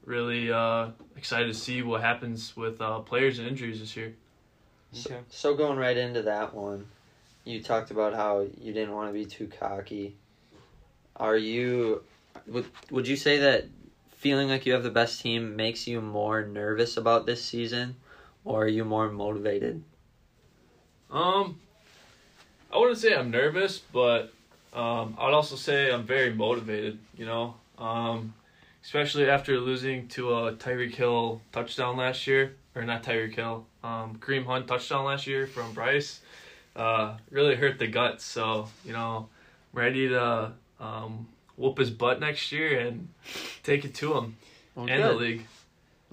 really 0.05 0.51
uh, 0.51 0.89
excited 1.15 1.47
to 1.47 1.53
see 1.53 1.81
what 1.81 2.01
happens 2.01 2.55
with 2.55 2.79
uh, 2.81 2.99
players 2.99 3.39
and 3.39 3.47
injuries 3.47 3.79
this 3.79 3.95
year. 3.95 4.13
So, 4.91 5.11
Okay. 5.11 5.23
so 5.29 5.55
going 5.55 5.77
right 5.77 5.97
into 5.97 6.23
that 6.23 6.53
one, 6.53 6.87
you 7.45 7.61
talked 7.61 7.91
about 7.91 8.13
how 8.13 8.41
you 8.59 8.73
didn't 8.73 8.93
want 8.93 9.09
to 9.09 9.13
be 9.13 9.25
too 9.25 9.47
cocky. 9.47 10.15
Are 11.15 11.37
you 11.37 12.03
would 12.47 12.65
would 12.89 13.07
you 13.07 13.15
say 13.15 13.39
that 13.39 13.65
feeling 14.15 14.47
like 14.49 14.65
you 14.65 14.73
have 14.73 14.83
the 14.83 14.89
best 14.89 15.21
team 15.21 15.55
makes 15.55 15.87
you 15.87 16.01
more 16.01 16.43
nervous 16.43 16.97
about 16.97 17.25
this 17.25 17.43
season 17.43 17.95
or 18.43 18.63
are 18.63 18.67
you 18.67 18.83
more 18.85 19.09
motivated? 19.09 19.83
Um, 21.09 21.59
I 22.71 22.77
wouldn't 22.77 22.97
say 22.99 23.15
I'm 23.15 23.31
nervous, 23.31 23.79
but 23.79 24.31
um, 24.73 25.15
I'd 25.17 25.33
also 25.33 25.55
say 25.55 25.91
I'm 25.91 26.03
very 26.03 26.33
motivated. 26.33 26.99
You 27.17 27.25
know, 27.25 27.55
um, 27.77 28.33
especially 28.83 29.29
after 29.29 29.59
losing 29.59 30.07
to 30.09 30.33
a 30.33 30.53
Tyreek 30.53 30.95
Hill 30.95 31.41
touchdown 31.51 31.97
last 31.97 32.27
year, 32.27 32.55
or 32.75 32.83
not 32.83 33.03
Tyreek 33.03 33.35
Hill, 33.35 33.65
um, 33.83 34.17
Kareem 34.19 34.45
Hunt 34.45 34.67
touchdown 34.67 35.05
last 35.05 35.27
year 35.27 35.47
from 35.47 35.73
Bryce. 35.73 36.21
Uh, 36.75 37.17
really 37.31 37.55
hurt 37.55 37.79
the 37.79 37.87
guts. 37.87 38.23
So 38.23 38.69
you 38.85 38.93
know, 38.93 39.27
I'm 39.73 39.79
ready 39.79 40.09
to 40.09 40.53
um, 40.79 41.27
whoop 41.57 41.77
his 41.77 41.89
butt 41.89 42.19
next 42.19 42.51
year 42.51 42.79
and 42.79 43.09
take 43.63 43.85
it 43.85 43.93
to 43.95 44.13
him 44.13 44.37
Well, 44.75 44.87
and 44.89 45.03
the 45.03 45.13
league. 45.13 45.45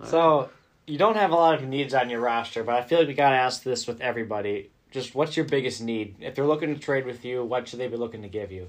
So 0.05 0.51
you 0.87 0.99
don't 0.99 1.17
have 1.17 1.31
a 1.31 1.35
lot 1.35 1.55
of 1.55 1.67
needs 1.67 1.95
on 1.95 2.11
your 2.11 2.21
roster, 2.21 2.63
but 2.63 2.77
I 2.77 2.83
feel 2.83 2.99
like 2.99 3.09
we 3.09 3.15
gotta 3.15 3.37
ask 3.37 3.63
this 3.63 3.87
with 3.87 4.01
everybody. 4.01 4.71
Just 4.91 5.15
what's 5.15 5.37
your 5.37 5.47
biggest 5.47 5.83
need? 5.83 6.17
If 6.21 6.35
they're 6.35 6.47
looking 6.47 6.75
to 6.75 6.81
trade 6.81 7.07
with 7.07 7.25
you, 7.25 7.45
what 7.45 7.69
should 7.69 7.81
they 7.81 7.89
be 7.89 7.97
looking 7.97 8.23
to 8.23 8.29
give 8.29 8.51
you? 8.53 8.69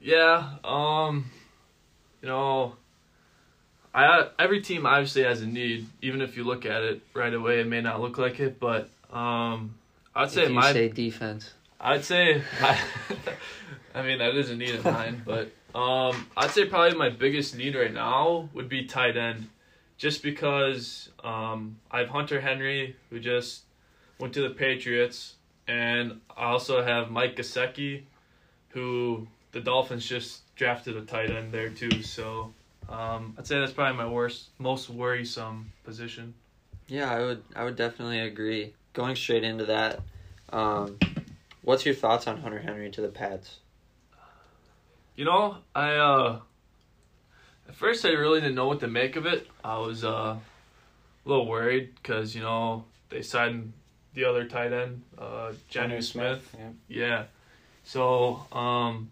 Yeah, 0.00 0.56
um, 0.64 1.30
you 2.22 2.28
know, 2.28 2.74
I 3.94 4.28
every 4.38 4.60
team 4.60 4.86
obviously 4.86 5.24
has 5.24 5.42
a 5.42 5.46
need. 5.46 5.86
Even 6.02 6.20
if 6.20 6.36
you 6.36 6.44
look 6.44 6.64
at 6.66 6.82
it 6.82 7.02
right 7.14 7.34
away, 7.34 7.60
it 7.60 7.66
may 7.66 7.80
not 7.80 8.00
look 8.00 8.18
like 8.18 8.38
it, 8.38 8.60
but 8.60 8.88
um, 9.12 9.74
I'd 10.14 10.30
say 10.30 10.44
If 10.44 10.48
you 10.50 10.54
my 10.54 10.72
say 10.72 10.88
defense. 10.88 11.52
I'd 11.80 12.04
say 12.04 12.42
I, 12.60 12.80
I 13.94 14.02
mean 14.02 14.18
that 14.18 14.34
is 14.34 14.50
a 14.50 14.56
need 14.56 14.74
of 14.74 14.84
mine, 14.84 15.22
but 15.26 15.50
um, 15.74 16.26
I'd 16.36 16.50
say 16.50 16.66
probably 16.66 16.96
my 16.96 17.10
biggest 17.10 17.56
need 17.56 17.74
right 17.74 17.92
now 17.92 18.48
would 18.54 18.68
be 18.68 18.84
tight 18.84 19.16
end, 19.16 19.48
just 19.96 20.22
because 20.22 21.08
um, 21.24 21.78
I 21.90 22.00
have 22.00 22.08
Hunter 22.08 22.40
Henry 22.40 22.96
who 23.10 23.18
just 23.18 23.62
went 24.18 24.34
to 24.34 24.42
the 24.42 24.50
Patriots, 24.50 25.34
and 25.66 26.20
I 26.36 26.46
also 26.46 26.82
have 26.82 27.10
Mike 27.10 27.36
Gesicki, 27.36 28.02
who 28.70 29.26
the 29.52 29.60
Dolphins 29.60 30.06
just 30.06 30.54
drafted 30.56 30.96
a 30.96 31.02
tight 31.02 31.30
end 31.30 31.52
there 31.52 31.70
too. 31.70 32.02
So 32.02 32.52
um, 32.88 33.34
I'd 33.38 33.46
say 33.46 33.58
that's 33.58 33.72
probably 33.72 33.96
my 33.96 34.08
worst, 34.08 34.48
most 34.58 34.90
worrisome 34.90 35.72
position. 35.84 36.34
Yeah, 36.88 37.10
I 37.12 37.20
would 37.20 37.42
I 37.54 37.64
would 37.64 37.76
definitely 37.76 38.20
agree. 38.20 38.74
Going 38.94 39.14
straight 39.14 39.44
into 39.44 39.66
that, 39.66 40.00
um, 40.50 40.98
what's 41.62 41.84
your 41.86 41.94
thoughts 41.94 42.26
on 42.26 42.38
Hunter 42.38 42.58
Henry 42.58 42.90
to 42.90 43.00
the 43.00 43.08
Pats? 43.08 43.58
You 45.14 45.24
know, 45.24 45.58
I 45.74 45.94
uh 45.94 46.40
at 47.68 47.74
first 47.74 48.04
I 48.04 48.10
really 48.10 48.40
didn't 48.40 48.54
know 48.54 48.66
what 48.66 48.80
to 48.80 48.88
make 48.88 49.16
of 49.16 49.26
it. 49.26 49.46
I 49.62 49.78
was 49.78 50.04
uh 50.04 50.08
a 50.38 50.40
little 51.24 51.46
worried 51.46 51.94
because 51.96 52.34
you 52.34 52.40
know 52.40 52.84
they 53.10 53.22
signed 53.22 53.72
the 54.18 54.28
other 54.28 54.44
tight 54.44 54.72
end, 54.72 55.02
uh, 55.16 55.52
Jonnu 55.70 56.02
Smith. 56.02 56.54
Yeah. 56.58 56.70
Yeah, 56.88 57.24
so 57.84 58.44
um, 58.52 59.10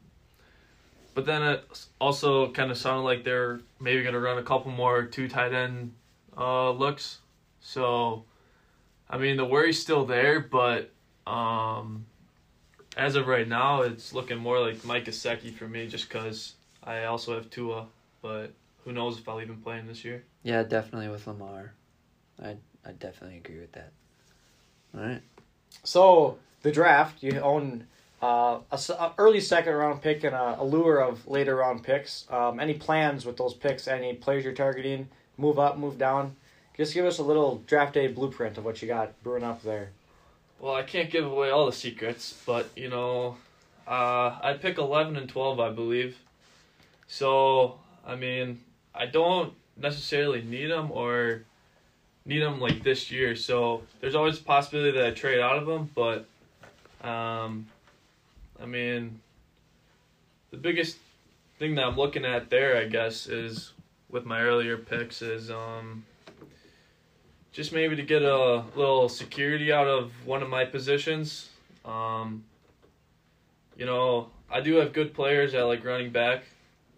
but 1.14 1.24
then 1.24 1.42
it 1.42 1.86
also 2.00 2.50
kind 2.50 2.72
of 2.72 2.76
sounded 2.76 3.02
like 3.02 3.22
they're 3.22 3.60
maybe 3.80 4.02
gonna 4.02 4.18
run 4.18 4.38
a 4.38 4.42
couple 4.42 4.72
more 4.72 5.04
two 5.04 5.28
tight 5.28 5.52
end 5.52 5.94
uh 6.36 6.70
looks. 6.72 7.18
So, 7.60 8.24
I 9.08 9.16
mean 9.18 9.36
the 9.36 9.44
worry's 9.44 9.80
still 9.80 10.04
there, 10.04 10.40
but 10.40 10.90
um 11.26 12.04
as 12.96 13.14
of 13.14 13.28
right 13.28 13.46
now, 13.46 13.82
it's 13.82 14.12
looking 14.12 14.38
more 14.38 14.58
like 14.58 14.84
Mike 14.84 15.04
Gesicki 15.04 15.54
for 15.54 15.68
me, 15.68 15.86
just 15.86 16.08
because 16.08 16.54
I 16.82 17.04
also 17.04 17.34
have 17.34 17.50
Tua, 17.50 17.86
but 18.22 18.52
who 18.84 18.92
knows 18.92 19.18
if 19.18 19.28
I'll 19.28 19.40
even 19.40 19.58
play 19.58 19.76
him 19.76 19.86
this 19.86 20.02
year. 20.02 20.24
Yeah, 20.42 20.62
definitely 20.62 21.08
with 21.08 21.26
Lamar. 21.28 21.74
I 22.42 22.56
I 22.84 22.92
definitely 22.92 23.36
agree 23.36 23.60
with 23.60 23.72
that. 23.72 23.92
All 24.96 25.02
right. 25.02 25.22
So 25.84 26.38
the 26.62 26.72
draft, 26.72 27.22
you 27.22 27.38
own 27.40 27.86
uh, 28.22 28.58
a, 28.70 28.74
s- 28.74 28.90
a 28.90 29.12
early 29.18 29.40
second 29.40 29.74
round 29.74 30.02
pick 30.02 30.24
and 30.24 30.34
a, 30.34 30.60
a 30.60 30.64
lure 30.64 30.98
of 31.02 31.26
later 31.28 31.56
round 31.56 31.82
picks. 31.82 32.26
Um, 32.30 32.58
any 32.60 32.74
plans 32.74 33.26
with 33.26 33.36
those 33.36 33.54
picks? 33.54 33.86
Any 33.88 34.14
players 34.14 34.44
you're 34.44 34.54
targeting? 34.54 35.08
Move 35.36 35.58
up, 35.58 35.76
move 35.78 35.98
down. 35.98 36.34
Just 36.76 36.94
give 36.94 37.04
us 37.06 37.18
a 37.18 37.22
little 37.22 37.62
draft 37.66 37.94
day 37.94 38.06
blueprint 38.08 38.58
of 38.58 38.64
what 38.64 38.80
you 38.82 38.88
got 38.88 39.20
brewing 39.22 39.44
up 39.44 39.62
there. 39.62 39.90
Well, 40.60 40.74
I 40.74 40.82
can't 40.82 41.10
give 41.10 41.24
away 41.26 41.50
all 41.50 41.66
the 41.66 41.72
secrets, 41.72 42.42
but 42.46 42.70
you 42.76 42.88
know, 42.88 43.36
uh, 43.86 44.36
I 44.42 44.58
pick 44.60 44.78
eleven 44.78 45.16
and 45.16 45.28
twelve, 45.28 45.60
I 45.60 45.70
believe. 45.70 46.16
So 47.06 47.78
I 48.06 48.16
mean, 48.16 48.60
I 48.94 49.06
don't 49.06 49.52
necessarily 49.76 50.42
need 50.42 50.68
them 50.70 50.90
or 50.90 51.42
need 52.26 52.40
them 52.40 52.60
like 52.60 52.82
this 52.82 53.10
year. 53.10 53.36
So 53.36 53.82
there's 54.00 54.14
always 54.14 54.38
a 54.38 54.42
possibility 54.42 54.98
that 54.98 55.06
I 55.06 55.10
trade 55.12 55.40
out 55.40 55.56
of 55.56 55.66
them, 55.66 55.90
but 55.94 56.26
um, 57.06 57.66
I 58.60 58.66
mean, 58.66 59.20
the 60.50 60.56
biggest 60.56 60.98
thing 61.58 61.76
that 61.76 61.84
I'm 61.86 61.96
looking 61.96 62.24
at 62.24 62.50
there, 62.50 62.76
I 62.76 62.84
guess, 62.84 63.26
is 63.26 63.72
with 64.10 64.24
my 64.24 64.40
earlier 64.40 64.76
picks 64.76 65.22
is 65.22 65.50
um 65.50 66.04
just 67.52 67.72
maybe 67.72 67.96
to 67.96 68.02
get 68.02 68.22
a 68.22 68.64
little 68.74 69.08
security 69.08 69.72
out 69.72 69.86
of 69.86 70.12
one 70.26 70.42
of 70.42 70.48
my 70.50 70.64
positions. 70.66 71.48
Um, 71.86 72.44
you 73.78 73.86
know, 73.86 74.28
I 74.50 74.60
do 74.60 74.74
have 74.76 74.92
good 74.92 75.14
players 75.14 75.54
at 75.54 75.62
like 75.62 75.82
running 75.82 76.10
back, 76.10 76.42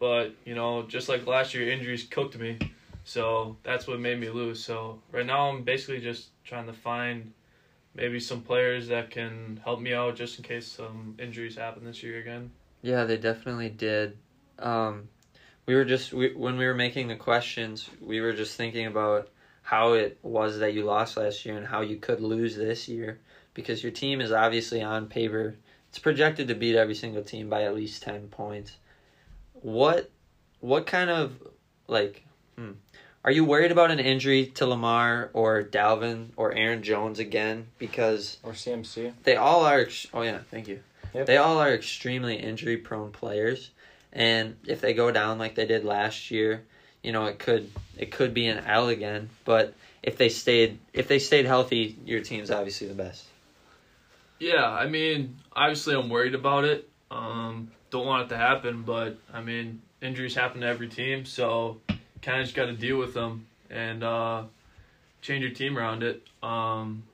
but 0.00 0.34
you 0.44 0.56
know, 0.56 0.82
just 0.82 1.08
like 1.08 1.26
last 1.26 1.54
year, 1.54 1.70
injuries 1.70 2.02
cooked 2.02 2.36
me, 2.36 2.58
so 3.08 3.56
that's 3.62 3.86
what 3.86 4.00
made 4.00 4.20
me 4.20 4.28
lose. 4.28 4.62
So 4.62 5.00
right 5.12 5.24
now, 5.24 5.48
I'm 5.48 5.62
basically 5.62 6.00
just 6.00 6.28
trying 6.44 6.66
to 6.66 6.72
find 6.72 7.32
maybe 7.94 8.20
some 8.20 8.42
players 8.42 8.88
that 8.88 9.10
can 9.10 9.60
help 9.64 9.80
me 9.80 9.94
out 9.94 10.16
just 10.16 10.38
in 10.38 10.44
case 10.44 10.66
some 10.66 11.16
injuries 11.18 11.56
happen 11.56 11.84
this 11.84 12.02
year 12.02 12.18
again. 12.18 12.50
Yeah, 12.82 13.04
they 13.04 13.16
definitely 13.16 13.70
did. 13.70 14.18
Um, 14.58 15.08
we 15.64 15.74
were 15.74 15.84
just 15.86 16.12
we, 16.12 16.34
when 16.34 16.58
we 16.58 16.66
were 16.66 16.74
making 16.74 17.08
the 17.08 17.16
questions, 17.16 17.88
we 18.00 18.20
were 18.20 18.34
just 18.34 18.56
thinking 18.56 18.86
about 18.86 19.28
how 19.62 19.94
it 19.94 20.18
was 20.22 20.58
that 20.58 20.74
you 20.74 20.84
lost 20.84 21.16
last 21.16 21.46
year 21.46 21.56
and 21.56 21.66
how 21.66 21.80
you 21.80 21.96
could 21.96 22.20
lose 22.20 22.56
this 22.56 22.88
year 22.88 23.20
because 23.54 23.82
your 23.82 23.92
team 23.92 24.20
is 24.20 24.32
obviously 24.32 24.82
on 24.82 25.06
paper 25.06 25.56
it's 25.88 25.98
projected 25.98 26.48
to 26.48 26.54
beat 26.54 26.76
every 26.76 26.94
single 26.94 27.22
team 27.22 27.48
by 27.48 27.62
at 27.62 27.74
least 27.74 28.02
10 28.02 28.28
points. 28.28 28.76
What 29.54 30.10
what 30.60 30.86
kind 30.86 31.10
of 31.10 31.32
like 31.86 32.24
hmm, 32.56 32.72
are 33.24 33.30
you 33.32 33.44
worried 33.44 33.72
about 33.72 33.90
an 33.90 33.98
injury 33.98 34.46
to 34.46 34.66
Lamar 34.66 35.30
or 35.32 35.62
Dalvin 35.64 36.28
or 36.36 36.52
Aaron 36.54 36.82
Jones 36.82 37.18
again 37.18 37.66
because 37.78 38.38
Or 38.42 38.52
CMC. 38.52 39.12
they 39.24 39.36
all 39.36 39.64
are 39.64 39.80
ex- 39.80 40.06
oh 40.14 40.22
yeah 40.22 40.38
thank 40.50 40.68
you 40.68 40.80
Yep. 41.14 41.26
they 41.26 41.36
all 41.38 41.58
are 41.58 41.72
extremely 41.72 42.36
injury 42.36 42.76
prone 42.76 43.10
players 43.12 43.70
and 44.12 44.56
if 44.66 44.80
they 44.80 44.94
go 44.94 45.10
down 45.10 45.38
like 45.38 45.54
they 45.54 45.66
did 45.66 45.84
last 45.84 46.30
year 46.30 46.64
you 47.02 47.12
know 47.12 47.26
it 47.26 47.38
could 47.38 47.70
it 47.96 48.10
could 48.10 48.34
be 48.34 48.46
an 48.46 48.58
L 48.64 48.88
again 48.88 49.28
but 49.44 49.74
if 50.02 50.16
they 50.18 50.28
stayed 50.28 50.78
if 50.92 51.08
they 51.08 51.18
stayed 51.18 51.46
healthy 51.46 51.96
your 52.04 52.20
team's 52.20 52.50
obviously 52.50 52.86
the 52.88 52.94
best 52.94 53.24
Yeah, 54.38 54.68
I 54.70 54.86
mean, 54.86 55.36
obviously 55.52 55.94
I'm 55.96 56.08
worried 56.08 56.34
about 56.36 56.64
it. 56.64 56.88
Um, 57.10 57.72
don't 57.90 58.06
want 58.06 58.26
it 58.26 58.28
to 58.28 58.36
happen, 58.36 58.82
but 58.82 59.16
I 59.32 59.40
mean, 59.42 59.82
injuries 60.00 60.34
happen 60.36 60.60
to 60.60 60.66
every 60.68 60.86
team, 60.88 61.24
so 61.24 61.80
kind 62.22 62.40
of 62.40 62.46
just 62.46 62.56
got 62.56 62.66
to 62.66 62.72
deal 62.72 62.98
with 62.98 63.14
them 63.14 63.46
and 63.70 64.02
uh, 64.02 64.44
change 65.22 65.42
your 65.42 65.52
team 65.52 65.78
around 65.78 66.02
it. 66.02 66.26
Um, 66.42 67.04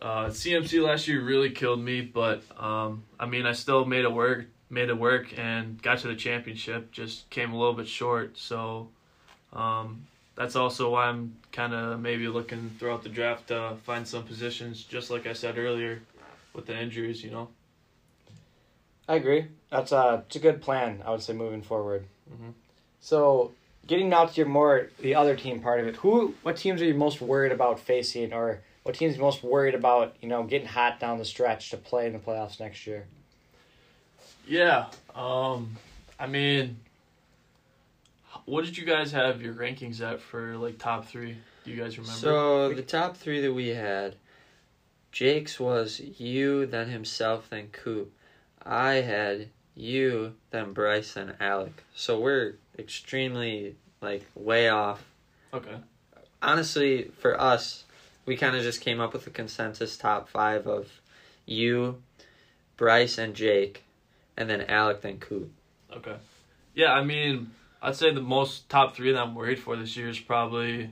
uh, 0.00 0.26
CMC 0.26 0.82
last 0.82 1.08
year 1.08 1.22
really 1.22 1.50
killed 1.50 1.80
me, 1.80 2.00
but 2.00 2.42
um, 2.58 3.04
I 3.18 3.26
mean, 3.26 3.46
I 3.46 3.52
still 3.52 3.84
made 3.84 4.04
it 4.04 4.12
work, 4.12 4.46
made 4.70 4.88
it 4.88 4.98
work, 4.98 5.38
and 5.38 5.80
got 5.82 5.98
to 5.98 6.08
the 6.08 6.14
championship. 6.14 6.90
Just 6.90 7.28
came 7.30 7.52
a 7.52 7.58
little 7.58 7.74
bit 7.74 7.88
short, 7.88 8.38
so 8.38 8.88
um, 9.52 10.06
that's 10.36 10.56
also 10.56 10.90
why 10.90 11.06
I'm 11.06 11.36
kind 11.52 11.74
of 11.74 12.00
maybe 12.00 12.28
looking 12.28 12.70
throughout 12.78 13.02
the 13.02 13.10
draft 13.10 13.48
to 13.48 13.76
find 13.84 14.06
some 14.08 14.22
positions, 14.24 14.84
just 14.84 15.10
like 15.10 15.26
I 15.26 15.34
said 15.34 15.58
earlier, 15.58 16.00
with 16.54 16.66
the 16.66 16.78
injuries. 16.78 17.22
You 17.22 17.30
know. 17.30 17.48
I 19.06 19.16
agree. 19.16 19.48
That's 19.70 19.92
a 19.92 20.22
it's 20.26 20.36
a 20.36 20.40
good 20.40 20.62
plan. 20.62 21.02
I 21.04 21.10
would 21.10 21.22
say 21.22 21.34
moving 21.34 21.62
forward. 21.62 22.06
Mhm. 22.32 22.54
So 23.00 23.52
getting 23.86 24.08
now 24.08 24.26
to 24.26 24.34
your 24.34 24.46
more 24.46 24.88
the 25.00 25.14
other 25.14 25.36
team 25.36 25.60
part 25.60 25.80
of 25.80 25.86
it. 25.86 25.96
Who 25.96 26.34
what 26.42 26.56
teams 26.56 26.80
are 26.80 26.84
you 26.84 26.94
most 26.94 27.20
worried 27.20 27.52
about 27.52 27.80
facing, 27.80 28.32
or 28.32 28.60
what 28.82 28.94
teams 28.94 29.14
are 29.14 29.16
you 29.16 29.22
most 29.22 29.42
worried 29.42 29.74
about? 29.74 30.14
You 30.20 30.28
know, 30.28 30.44
getting 30.44 30.68
hot 30.68 31.00
down 31.00 31.18
the 31.18 31.24
stretch 31.24 31.70
to 31.70 31.76
play 31.76 32.06
in 32.06 32.12
the 32.12 32.18
playoffs 32.18 32.60
next 32.60 32.86
year. 32.86 33.06
Yeah. 34.46 34.86
Um. 35.14 35.76
I 36.18 36.26
mean, 36.26 36.76
what 38.44 38.64
did 38.64 38.76
you 38.76 38.84
guys 38.84 39.12
have 39.12 39.40
your 39.40 39.54
rankings 39.54 40.00
at 40.00 40.20
for 40.20 40.56
like 40.56 40.78
top 40.78 41.06
three? 41.06 41.36
Do 41.64 41.70
you 41.70 41.82
guys 41.82 41.98
remember? 41.98 42.18
So 42.18 42.74
the 42.74 42.82
top 42.82 43.16
three 43.16 43.40
that 43.40 43.52
we 43.52 43.68
had, 43.68 44.16
Jake's 45.12 45.58
was 45.58 46.00
you, 46.00 46.66
then 46.66 46.88
himself, 46.88 47.48
then 47.50 47.68
Coop. 47.68 48.12
I 48.62 48.94
had 48.94 49.48
you, 49.74 50.34
then 50.50 50.72
Bryce, 50.72 51.14
then 51.14 51.34
Alec. 51.40 51.82
So 51.94 52.20
we're 52.20 52.54
extremely 52.80 53.76
like 54.00 54.24
way 54.34 54.68
off. 54.68 55.04
okay. 55.52 55.76
Honestly, 56.42 57.10
for 57.18 57.38
us, 57.38 57.84
we 58.24 58.34
kind 58.34 58.56
of 58.56 58.62
just 58.62 58.80
came 58.80 58.98
up 58.98 59.12
with 59.12 59.26
a 59.26 59.30
consensus 59.30 59.98
top 59.98 60.28
five 60.28 60.66
of 60.66 61.00
you, 61.44 62.02
Bryce, 62.78 63.18
and 63.18 63.34
Jake, 63.34 63.84
and 64.38 64.48
then 64.48 64.62
Alec, 64.62 65.02
then 65.02 65.18
Coop. 65.18 65.50
Okay. 65.94 66.16
Yeah, 66.74 66.92
I 66.92 67.04
mean, 67.04 67.50
I'd 67.82 67.96
say 67.96 68.14
the 68.14 68.22
most 68.22 68.70
top 68.70 68.96
three 68.96 69.12
that 69.12 69.20
I'm 69.20 69.34
worried 69.34 69.58
for 69.58 69.76
this 69.76 69.96
year 69.96 70.08
is 70.08 70.18
probably 70.18 70.90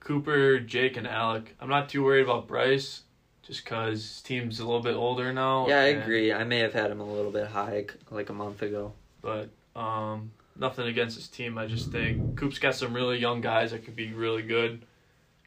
Cooper, 0.00 0.60
Jake, 0.60 0.96
and 0.96 1.06
Alec. 1.06 1.54
I'm 1.60 1.68
not 1.68 1.90
too 1.90 2.02
worried 2.02 2.22
about 2.22 2.48
Bryce, 2.48 3.02
just 3.42 3.64
because 3.64 4.00
his 4.00 4.22
team's 4.22 4.60
a 4.60 4.64
little 4.64 4.80
bit 4.80 4.94
older 4.94 5.32
now. 5.32 5.68
Yeah, 5.68 5.80
I 5.80 5.84
agree. 5.84 6.32
I 6.32 6.44
may 6.44 6.60
have 6.60 6.72
had 6.72 6.90
him 6.90 7.00
a 7.00 7.06
little 7.06 7.30
bit 7.30 7.48
high 7.48 7.84
like 8.10 8.30
a 8.30 8.32
month 8.32 8.62
ago. 8.62 8.92
But 9.20 9.50
um, 9.76 10.32
nothing 10.56 10.86
against 10.86 11.16
his 11.16 11.28
team. 11.28 11.58
I 11.58 11.66
just 11.66 11.90
think 11.90 12.36
Coop's 12.36 12.58
got 12.58 12.74
some 12.74 12.94
really 12.94 13.18
young 13.18 13.40
guys 13.40 13.72
that 13.72 13.84
could 13.84 13.96
be 13.96 14.12
really 14.12 14.42
good. 14.42 14.82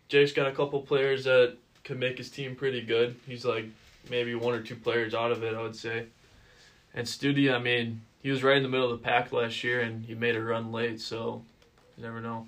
Jake's 0.07 0.33
got 0.33 0.47
a 0.47 0.51
couple 0.51 0.81
players 0.81 1.24
that 1.24 1.55
could 1.83 2.00
make 2.00 2.17
his 2.17 2.29
team 2.29 2.55
pretty 2.55 2.81
good. 2.81 3.15
He's 3.27 3.45
like 3.45 3.65
maybe 4.09 4.35
one 4.35 4.53
or 4.53 4.62
two 4.62 4.75
players 4.75 5.13
out 5.13 5.31
of 5.31 5.43
it, 5.43 5.55
I 5.55 5.62
would 5.62 5.75
say. 5.75 6.05
And 6.93 7.05
Studi, 7.05 7.53
I 7.53 7.59
mean, 7.59 8.01
he 8.21 8.31
was 8.31 8.43
right 8.43 8.57
in 8.57 8.63
the 8.63 8.69
middle 8.69 8.91
of 8.91 9.00
the 9.00 9.03
pack 9.03 9.31
last 9.31 9.63
year, 9.63 9.81
and 9.81 10.05
he 10.05 10.15
made 10.15 10.35
a 10.35 10.41
run 10.41 10.71
late, 10.71 11.01
so 11.01 11.43
you 11.97 12.03
never 12.03 12.21
know. 12.21 12.47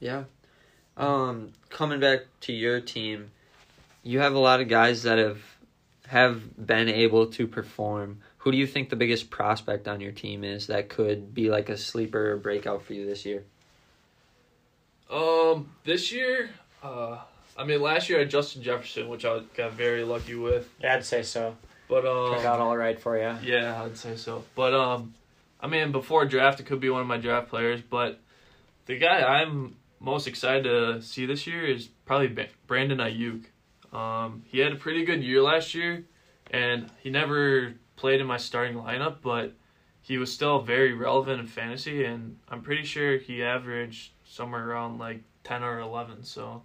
Yeah. 0.00 0.24
Um, 0.96 1.52
coming 1.70 2.00
back 2.00 2.20
to 2.42 2.52
your 2.52 2.80
team, 2.80 3.30
you 4.02 4.20
have 4.20 4.34
a 4.34 4.38
lot 4.38 4.60
of 4.60 4.68
guys 4.68 5.02
that 5.02 5.18
have 5.18 5.40
have 6.06 6.66
been 6.66 6.88
able 6.88 7.26
to 7.28 7.46
perform. 7.46 8.20
Who 8.38 8.52
do 8.52 8.58
you 8.58 8.66
think 8.66 8.90
the 8.90 8.96
biggest 8.96 9.30
prospect 9.30 9.88
on 9.88 10.00
your 10.00 10.12
team 10.12 10.44
is 10.44 10.66
that 10.66 10.88
could 10.88 11.34
be 11.34 11.50
like 11.50 11.68
a 11.68 11.76
sleeper 11.76 12.32
or 12.32 12.36
breakout 12.36 12.82
for 12.82 12.92
you 12.92 13.06
this 13.06 13.24
year? 13.24 13.44
Um, 15.10 15.70
this 15.84 16.12
year, 16.12 16.50
uh, 16.82 17.18
I 17.56 17.64
mean, 17.64 17.80
last 17.80 18.08
year 18.08 18.18
I 18.18 18.22
had 18.22 18.30
Justin 18.30 18.62
Jefferson, 18.62 19.08
which 19.08 19.24
I 19.24 19.40
got 19.56 19.72
very 19.72 20.04
lucky 20.04 20.34
with. 20.34 20.68
Yeah, 20.80 20.94
I'd 20.94 21.04
say 21.04 21.22
so. 21.22 21.56
But 21.88 22.06
um, 22.06 22.34
Turned 22.34 22.46
out 22.46 22.60
all 22.60 22.76
right 22.76 22.98
for 22.98 23.16
you. 23.16 23.36
Yeah, 23.42 23.82
I'd 23.82 23.96
say 23.96 24.16
so. 24.16 24.44
But 24.54 24.74
um, 24.74 25.14
I 25.60 25.66
mean, 25.66 25.92
before 25.92 26.24
draft, 26.24 26.60
it 26.60 26.66
could 26.66 26.80
be 26.80 26.90
one 26.90 27.00
of 27.00 27.06
my 27.06 27.18
draft 27.18 27.48
players. 27.48 27.80
But 27.80 28.20
the 28.86 28.98
guy 28.98 29.22
I'm 29.22 29.76
most 30.00 30.26
excited 30.26 30.64
to 30.64 31.02
see 31.02 31.26
this 31.26 31.46
year 31.46 31.64
is 31.64 31.88
probably 32.04 32.48
Brandon 32.66 32.98
Aiyuk. 32.98 33.44
Um, 33.94 34.42
he 34.46 34.58
had 34.58 34.72
a 34.72 34.76
pretty 34.76 35.04
good 35.04 35.22
year 35.22 35.40
last 35.40 35.74
year, 35.74 36.04
and 36.50 36.90
he 37.02 37.10
never 37.10 37.74
played 37.96 38.20
in 38.20 38.26
my 38.26 38.36
starting 38.36 38.76
lineup, 38.76 39.16
but 39.22 39.52
he 40.02 40.18
was 40.18 40.32
still 40.32 40.60
very 40.60 40.92
relevant 40.92 41.40
in 41.40 41.46
fantasy, 41.46 42.04
and 42.04 42.38
I'm 42.48 42.62
pretty 42.62 42.84
sure 42.84 43.16
he 43.18 43.42
averaged 43.42 44.10
somewhere 44.26 44.68
around 44.68 44.98
like 44.98 45.20
ten 45.44 45.62
or 45.62 45.78
eleven. 45.80 46.24
So 46.24 46.62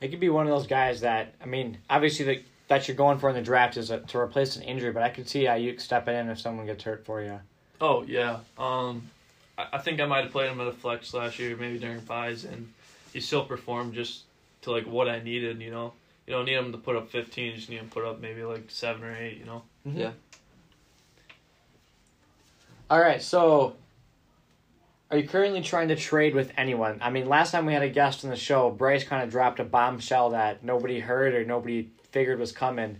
It 0.00 0.08
could 0.08 0.20
be 0.20 0.28
one 0.28 0.46
of 0.46 0.52
those 0.52 0.66
guys 0.66 1.00
that 1.02 1.34
I 1.40 1.46
mean, 1.46 1.78
obviously 1.88 2.24
the 2.24 2.42
that 2.68 2.88
you're 2.88 2.96
going 2.96 3.18
for 3.18 3.28
in 3.28 3.34
the 3.36 3.42
draft 3.42 3.76
is 3.76 3.90
a, 3.90 4.00
to 4.00 4.18
replace 4.18 4.56
an 4.56 4.62
injury, 4.62 4.90
but 4.90 5.02
I 5.02 5.10
could 5.10 5.28
see 5.28 5.44
how 5.44 5.54
Aiyuk 5.54 5.80
stepping 5.80 6.16
in 6.16 6.30
if 6.30 6.40
someone 6.40 6.64
gets 6.66 6.82
hurt 6.82 7.04
for 7.04 7.22
you. 7.22 7.38
Oh 7.80 8.02
yeah. 8.02 8.38
Um, 8.58 9.10
I, 9.56 9.66
I 9.74 9.78
think 9.78 10.00
I 10.00 10.06
might 10.06 10.24
have 10.24 10.32
played 10.32 10.50
him 10.50 10.60
at 10.60 10.66
a 10.66 10.72
flex 10.72 11.14
last 11.14 11.38
year, 11.38 11.56
maybe 11.56 11.78
during 11.78 12.00
buys, 12.00 12.44
and 12.44 12.72
he 13.12 13.20
still 13.20 13.44
performed 13.44 13.94
just 13.94 14.22
to 14.62 14.72
like 14.72 14.86
what 14.86 15.08
I 15.08 15.20
needed. 15.20 15.60
You 15.60 15.70
know, 15.70 15.92
you 16.26 16.32
don't 16.32 16.44
need 16.44 16.54
him 16.54 16.72
to 16.72 16.78
put 16.78 16.96
up 16.96 17.10
fifteen; 17.10 17.46
you 17.46 17.56
just 17.56 17.68
need 17.68 17.78
him 17.78 17.88
to 17.88 17.94
put 17.94 18.04
up 18.04 18.20
maybe 18.20 18.42
like 18.44 18.64
seven 18.68 19.04
or 19.04 19.16
eight. 19.16 19.38
You 19.38 19.44
know. 19.44 19.62
Yeah. 19.84 20.12
All 22.90 23.00
right, 23.00 23.20
so 23.22 23.76
are 25.10 25.18
you 25.18 25.28
currently 25.28 25.62
trying 25.62 25.88
to 25.88 25.96
trade 25.96 26.34
with 26.34 26.52
anyone? 26.56 26.98
I 27.00 27.10
mean, 27.10 27.28
last 27.28 27.52
time 27.52 27.66
we 27.66 27.72
had 27.72 27.82
a 27.82 27.88
guest 27.88 28.24
on 28.24 28.30
the 28.30 28.36
show, 28.36 28.70
Bryce 28.70 29.04
kind 29.04 29.22
of 29.22 29.30
dropped 29.30 29.60
a 29.60 29.64
bombshell 29.64 30.30
that 30.30 30.64
nobody 30.64 31.00
heard 31.00 31.34
or 31.34 31.44
nobody 31.44 31.88
figured 32.10 32.38
was 32.38 32.52
coming. 32.52 32.98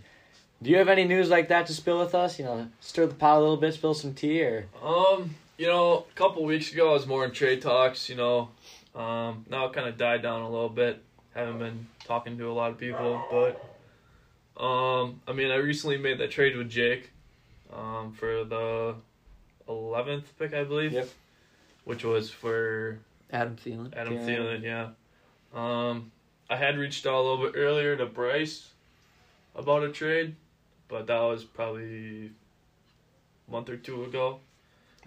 Do 0.61 0.69
you 0.69 0.77
have 0.77 0.87
any 0.87 1.03
news 1.03 1.29
like 1.29 1.49
that 1.49 1.67
to 1.67 1.73
spill 1.73 1.99
with 1.99 2.15
us? 2.15 2.39
You 2.39 2.45
know, 2.45 2.67
stir 2.79 3.07
the 3.07 3.15
pot 3.15 3.37
a 3.37 3.41
little 3.41 3.57
bit, 3.57 3.73
spill 3.73 3.93
some 3.93 4.13
tea, 4.13 4.41
or 4.41 4.67
Um, 4.81 5.35
you 5.57 5.67
know, 5.67 6.05
a 6.09 6.15
couple 6.15 6.43
weeks 6.45 6.71
ago 6.71 6.89
I 6.89 6.93
was 6.93 7.05
more 7.05 7.25
in 7.25 7.31
trade 7.31 7.61
talks. 7.61 8.09
You 8.09 8.15
know, 8.15 8.49
um, 8.95 9.45
now 9.49 9.65
it 9.65 9.73
kind 9.73 9.87
of 9.87 9.97
died 9.97 10.21
down 10.21 10.41
a 10.41 10.49
little 10.49 10.69
bit. 10.69 11.01
Haven't 11.35 11.59
been 11.59 11.87
talking 12.05 12.37
to 12.37 12.49
a 12.49 12.53
lot 12.53 12.71
of 12.71 12.77
people, 12.77 13.21
but 13.29 14.63
um, 14.63 15.21
I 15.27 15.33
mean, 15.33 15.51
I 15.51 15.55
recently 15.57 15.97
made 15.97 16.17
that 16.19 16.31
trade 16.31 16.55
with 16.55 16.69
Jake, 16.69 17.11
um, 17.73 18.13
for 18.13 18.45
the 18.45 18.95
eleventh 19.67 20.31
pick, 20.39 20.53
I 20.53 20.63
believe. 20.63 20.93
Yep. 20.93 21.09
Which 21.83 22.03
was 22.05 22.31
for 22.31 22.99
Adam 23.31 23.57
Thielen. 23.57 23.93
Adam 23.95 24.13
Thielen. 24.17 24.61
Thielen, 24.61 24.63
yeah. 24.63 24.89
Um, 25.53 26.11
I 26.49 26.55
had 26.55 26.77
reached 26.77 27.05
out 27.05 27.15
a 27.15 27.21
little 27.21 27.45
bit 27.45 27.59
earlier 27.59 27.95
to 27.97 28.05
Bryce 28.05 28.69
about 29.55 29.83
a 29.83 29.91
trade, 29.91 30.35
but 30.87 31.07
that 31.07 31.19
was 31.19 31.43
probably 31.43 32.31
a 33.47 33.51
month 33.51 33.69
or 33.69 33.77
two 33.77 34.03
ago. 34.05 34.39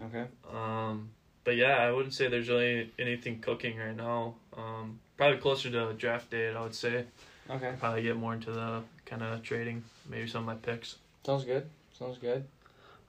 okay, 0.04 0.26
Um, 0.52 1.10
but 1.48 1.56
yeah, 1.56 1.78
I 1.78 1.90
wouldn't 1.90 2.12
say 2.12 2.28
there's 2.28 2.50
really 2.50 2.92
anything 2.98 3.40
cooking 3.40 3.78
right 3.78 3.96
now. 3.96 4.34
Um, 4.54 5.00
probably 5.16 5.38
closer 5.38 5.70
to 5.70 5.94
draft 5.94 6.30
day, 6.30 6.54
I 6.54 6.60
would 6.60 6.74
say. 6.74 7.06
okay, 7.48 7.72
Probably 7.80 8.02
get 8.02 8.16
more 8.16 8.34
into 8.34 8.50
the 8.50 8.82
kind 9.06 9.22
of 9.22 9.42
trading, 9.42 9.82
maybe 10.10 10.28
some 10.28 10.46
of 10.46 10.46
my 10.46 10.56
picks. 10.56 10.96
sounds 11.24 11.46
good, 11.46 11.66
sounds 11.98 12.18
good. 12.18 12.44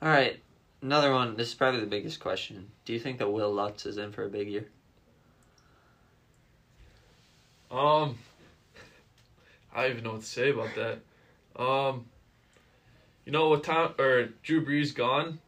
All 0.02 0.08
right. 0.08 0.40
Another 0.82 1.12
one. 1.12 1.36
This 1.36 1.50
is 1.50 1.54
probably 1.54 1.82
the 1.82 1.86
biggest 1.86 2.22
question. 2.22 2.72
Do 2.86 2.94
you 2.94 3.00
think 3.02 3.18
that 3.18 3.30
Wil 3.30 3.54
Lutz 3.54 3.86
is 3.86 3.98
in 3.98 4.14
for 4.14 4.24
a 4.24 4.30
big 4.30 4.48
year? 4.48 4.70
Um, 7.70 8.18
I 9.76 9.82
don't 9.82 9.92
even 9.92 10.04
know 10.06 10.12
what 10.14 10.22
to 10.22 10.26
say 10.26 10.52
about 10.52 10.70
that. 10.78 11.62
Um, 11.62 12.06
you 13.26 13.34
know, 13.34 13.50
with 13.50 13.64
Tom 13.64 13.96
or 14.00 14.30
Drew 14.44 14.66
Brees 14.66 14.96
gone, 14.96 15.40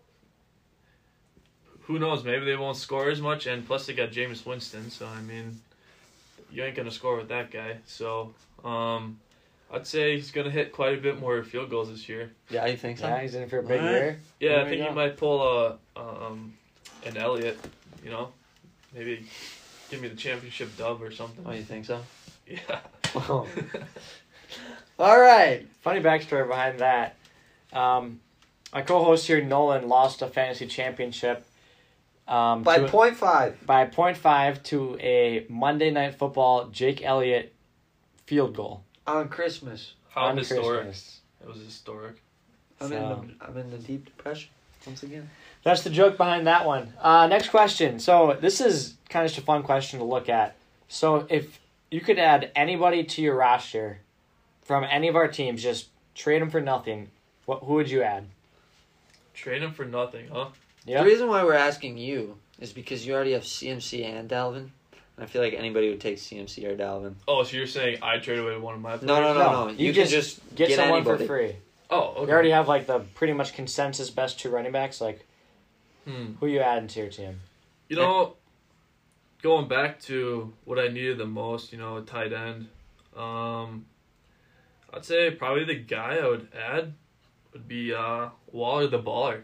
who 1.92 2.00
knows? 2.00 2.24
Maybe 2.24 2.46
they 2.46 2.56
won't 2.56 2.78
score 2.78 3.10
as 3.10 3.20
much, 3.22 3.48
and 3.48 3.66
plus 3.68 3.86
they 3.86 3.94
got 3.94 4.12
Jameis 4.12 4.46
Winston. 4.46 4.90
So 4.90 5.06
I 5.06 5.22
mean, 5.22 5.60
you 6.52 6.64
ain't 6.64 6.76
gonna 6.76 6.92
score 6.92 7.18
with 7.18 7.28
that 7.30 7.52
guy. 7.52 7.78
So 7.86 8.34
um, 8.64 9.20
I'd 9.72 9.86
say 9.86 10.16
he's 10.16 10.32
gonna 10.32 10.50
hit 10.50 10.72
quite 10.72 10.98
a 10.98 11.02
bit 11.02 11.20
more 11.20 11.44
field 11.44 11.70
goals 11.70 11.90
this 11.90 12.08
year. 12.08 12.32
Yeah, 12.50 12.66
you 12.68 12.78
think 12.78 12.98
so? 12.98 13.08
Yeah, 13.08 13.22
he's 13.22 13.36
in 13.36 13.50
for 13.50 13.60
a 13.60 13.64
big 13.64 13.80
Alright. 13.82 13.92
year. 13.92 14.20
Yeah, 14.40 14.50
There 14.50 14.66
I 14.66 14.70
think 14.70 14.82
go. 14.84 14.90
he 14.90 14.96
might 14.96 15.18
pull 15.18 15.42
a 15.44 15.78
um, 15.98 16.54
an 17.06 17.18
Elliott. 17.18 17.60
You 18.04 18.12
know, 18.12 18.30
maybe 18.96 19.26
give 19.90 20.02
me 20.02 20.08
the 20.08 20.16
championship 20.16 20.76
dub 20.78 21.02
or 21.02 21.12
something. 21.12 21.44
Oh, 21.46 21.52
you 21.52 21.64
think 21.64 21.86
so? 21.86 22.00
Yeah. 22.48 22.80
Oh. 23.16 23.48
All 25.00 25.20
right. 25.20 25.68
Funny 25.82 26.00
backstory 26.02 26.48
behind 26.48 26.80
that. 26.80 27.16
Um, 27.74 28.20
my 28.74 28.82
co-host 28.82 29.28
here, 29.28 29.42
Nolan, 29.44 29.88
lost 29.88 30.22
a 30.22 30.28
fantasy 30.28 30.68
championship 30.68 31.46
um, 32.32 32.64
By 32.64 32.80
to- 32.80 32.88
point 32.88 33.18
five. 33.18 33.66
by 33.66 33.86
point 33.86 34.18
five 34.18 34.64
to 34.64 34.98
a 35.00 35.46
Monday 35.50 35.92
Night 35.92 36.16
Football 36.16 36.68
Jake 36.70 37.04
Elliott 37.04 37.54
field 38.26 38.56
goal 38.56 38.84
on 39.06 39.28
Christmas. 39.30 39.94
How 40.10 40.26
on 40.28 40.38
historic! 40.38 40.82
Christmas. 40.84 41.20
It 41.42 41.48
was 41.48 41.60
historic. 41.60 42.16
I'm, 42.80 42.90
So- 42.90 42.96
in 42.96 43.02
the, 43.38 43.46
I'm 43.46 43.58
in 43.58 43.72
the 43.72 43.78
deep 43.78 44.06
depression 44.06 44.50
once 44.86 45.04
again. 45.04 45.30
That's 45.64 45.84
the 45.84 45.90
joke 45.92 46.18
behind 46.18 46.48
that 46.48 46.66
one. 46.66 46.94
Uh, 47.00 47.28
next 47.28 47.50
question. 47.50 48.00
So 48.00 48.36
this 48.42 48.60
is 48.62 48.96
kind 49.10 49.26
of 49.26 49.32
just 49.32 49.42
a 49.42 49.46
fun 49.46 49.62
question 49.62 50.00
to 50.00 50.06
look 50.06 50.28
at. 50.28 50.56
So 50.88 51.28
if 51.30 51.60
you 51.92 52.02
could 52.02 52.18
add 52.18 52.52
anybody 52.56 53.04
to 53.04 53.22
your 53.22 53.36
roster 53.36 54.00
from 54.64 54.84
any 54.90 55.08
of 55.08 55.16
our 55.16 55.28
teams, 55.28 55.62
just 55.62 55.90
trade 56.16 56.42
them 56.42 56.50
for 56.50 56.62
nothing. 56.62 57.12
What 57.46 57.64
who 57.64 57.74
would 57.76 57.90
you 57.92 58.02
add? 58.02 58.26
Trade 59.34 59.62
them 59.62 59.74
for 59.74 59.86
nothing, 59.86 60.28
huh? 60.32 60.48
Yeah. 60.86 61.00
The 61.04 61.10
reason 61.10 61.28
why 61.28 61.44
we're 61.44 61.54
asking 61.54 61.98
you 61.98 62.38
is 62.60 62.74
because 62.74 63.06
you 63.06 63.14
already 63.14 63.34
have 63.34 63.44
CMC 63.44 64.04
and 64.06 64.30
Dalvin. 64.30 64.70
And 65.18 65.24
I 65.24 65.26
feel 65.26 65.42
like 65.42 65.54
anybody 65.54 65.90
would 65.90 66.02
take 66.02 66.18
CMC 66.18 66.66
or 66.66 66.76
Dalvin. 66.76 67.14
Oh, 67.28 67.44
so 67.44 67.58
you're 67.58 67.68
saying 67.68 68.00
I 68.02 68.18
trade 68.18 68.40
away 68.40 68.58
one 68.58 68.76
of 68.76 68.82
my 68.82 68.92
players? 68.98 69.04
No, 69.04 69.22
no, 69.22 69.34
no, 69.34 69.40
No, 69.40 69.66
no. 69.68 69.72
you 69.74 69.88
You, 69.88 69.94
can 69.94 70.08
just 70.08 70.12
just 70.12 70.56
Get, 70.56 70.70
get, 70.70 70.76
someone 70.78 71.00
anybody. 71.02 71.26
for 71.26 71.38
free. 71.38 71.56
Oh, 71.90 72.14
okay. 72.18 72.22
You 72.28 72.34
already 72.34 72.50
have 72.52 72.68
like 72.68 72.88
the 72.88 73.00
pretty 73.00 73.34
much 73.34 73.54
consensus 73.54 74.10
best 74.10 74.40
two 74.40 74.50
running 74.50 74.72
backs. 74.72 75.02
Like 75.02 75.26
Hmm. 76.06 76.34
who 76.40 76.48
you 76.48 76.60
adding 76.62 76.88
to 76.88 77.00
your 77.00 77.10
team? 77.10 77.42
You 77.88 77.98
know, 77.98 78.36
going 79.44 79.68
back 79.68 80.00
to 80.04 80.52
what 80.66 80.80
I 80.80 80.88
needed 80.88 81.18
the 81.20 81.28
most, 81.28 81.72
you 81.72 81.78
know, 81.78 81.98
a 81.98 82.02
tight 82.02 82.34
end. 82.34 82.70
Um, 83.16 83.86
I'd 84.94 85.06
say 85.06 85.30
probably 85.32 85.66
the 85.66 85.76
guy 85.76 86.18
I 86.18 86.28
would 86.28 86.48
add 86.58 86.94
would 87.54 87.68
be 87.68 87.94
uh, 87.94 88.30
Waller 88.52 88.88
the 88.88 88.98
baller. 89.00 89.44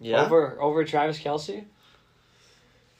Yeah. 0.00 0.24
Over 0.24 0.60
over 0.60 0.84
Travis 0.84 1.18
Kelce. 1.18 1.64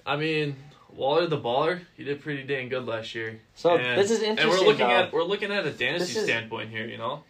I 0.04 0.16
mean, 0.16 0.56
Waller 0.94 1.26
the 1.26 1.38
baller, 1.38 1.80
he 1.96 2.04
did 2.04 2.20
pretty 2.22 2.44
dang 2.44 2.68
good 2.68 2.86
last 2.86 3.14
year. 3.14 3.40
So 3.54 3.76
And- 3.76 3.98
this 4.00 4.10
is 4.10 4.22
interesting. 4.22 4.38
And 4.38 4.60
we're 4.60 4.66
looking 4.66 4.86
though. 4.88 4.94
at 4.94 5.12
we're 5.12 5.24
looking 5.24 5.50
at 5.52 5.66
a 5.66 5.70
dynasty 5.72 6.18
is- 6.18 6.24
standpoint 6.24 6.70
here, 6.70 6.86
you 6.86 6.98
know. 6.98 7.22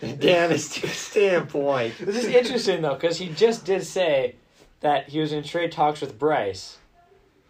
Dynasty 0.00 0.86
standpoint. 0.86 1.94
This 1.98 2.16
is 2.24 2.26
interesting 2.26 2.82
though, 2.82 2.94
because 2.94 3.18
he 3.18 3.28
just 3.30 3.64
did 3.64 3.84
say 3.84 4.36
that 4.80 5.08
he 5.08 5.18
was 5.18 5.32
in 5.32 5.42
trade 5.42 5.72
talks 5.72 6.00
with 6.00 6.16
Bryce. 6.18 6.78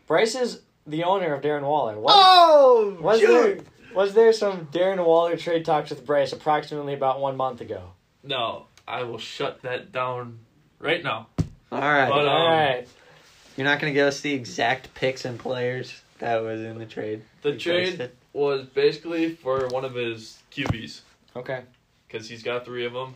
Bryce 0.07 0.35
is 0.35 0.63
the 0.87 1.05
owner 1.05 1.35
of 1.35 1.43
Darren 1.43 1.63
Waller. 1.63 2.01
What, 2.01 2.15
Oh, 2.17 2.97
was 3.03 3.21
there 3.21 3.59
was 3.95 4.15
there 4.15 4.33
some 4.33 4.67
Darren 4.73 5.05
Waller 5.05 5.37
trade 5.37 5.67
talks 5.67 5.91
with 5.91 6.07
Bryce 6.07 6.33
approximately 6.33 6.95
about 6.95 7.21
one 7.21 7.37
month 7.37 7.61
ago? 7.61 7.91
No, 8.23 8.67
I 8.87 9.03
will 9.03 9.19
shut 9.19 9.61
that 9.63 9.93
down 9.93 10.39
right 10.79 11.03
now. 11.03 11.27
All 11.71 11.81
right. 11.81 12.09
But, 12.09 12.21
um, 12.21 12.29
All 12.29 12.49
right. 12.49 12.87
You're 13.57 13.67
not 13.67 13.81
gonna 13.81 13.93
give 13.93 14.07
us 14.07 14.21
the 14.21 14.33
exact 14.33 14.95
picks 14.95 15.25
and 15.25 15.39
players 15.39 16.01
that 16.21 16.37
was 16.43 16.61
in 16.61 16.79
the 16.79 16.87
trade. 16.87 17.23
The 17.43 17.53
You 17.53 17.59
trade 17.59 17.85
guys 17.91 17.99
did? 17.99 18.11
was 18.33 18.67
basically 18.67 19.35
for 19.35 19.67
one 19.69 19.85
of 19.85 19.95
his 19.95 20.39
QBs 20.53 21.01
Okay. 21.37 21.63
because 22.07 22.29
he's 22.29 22.43
got 22.43 22.65
three 22.65 22.87
of 22.87 22.93
them, 22.93 23.15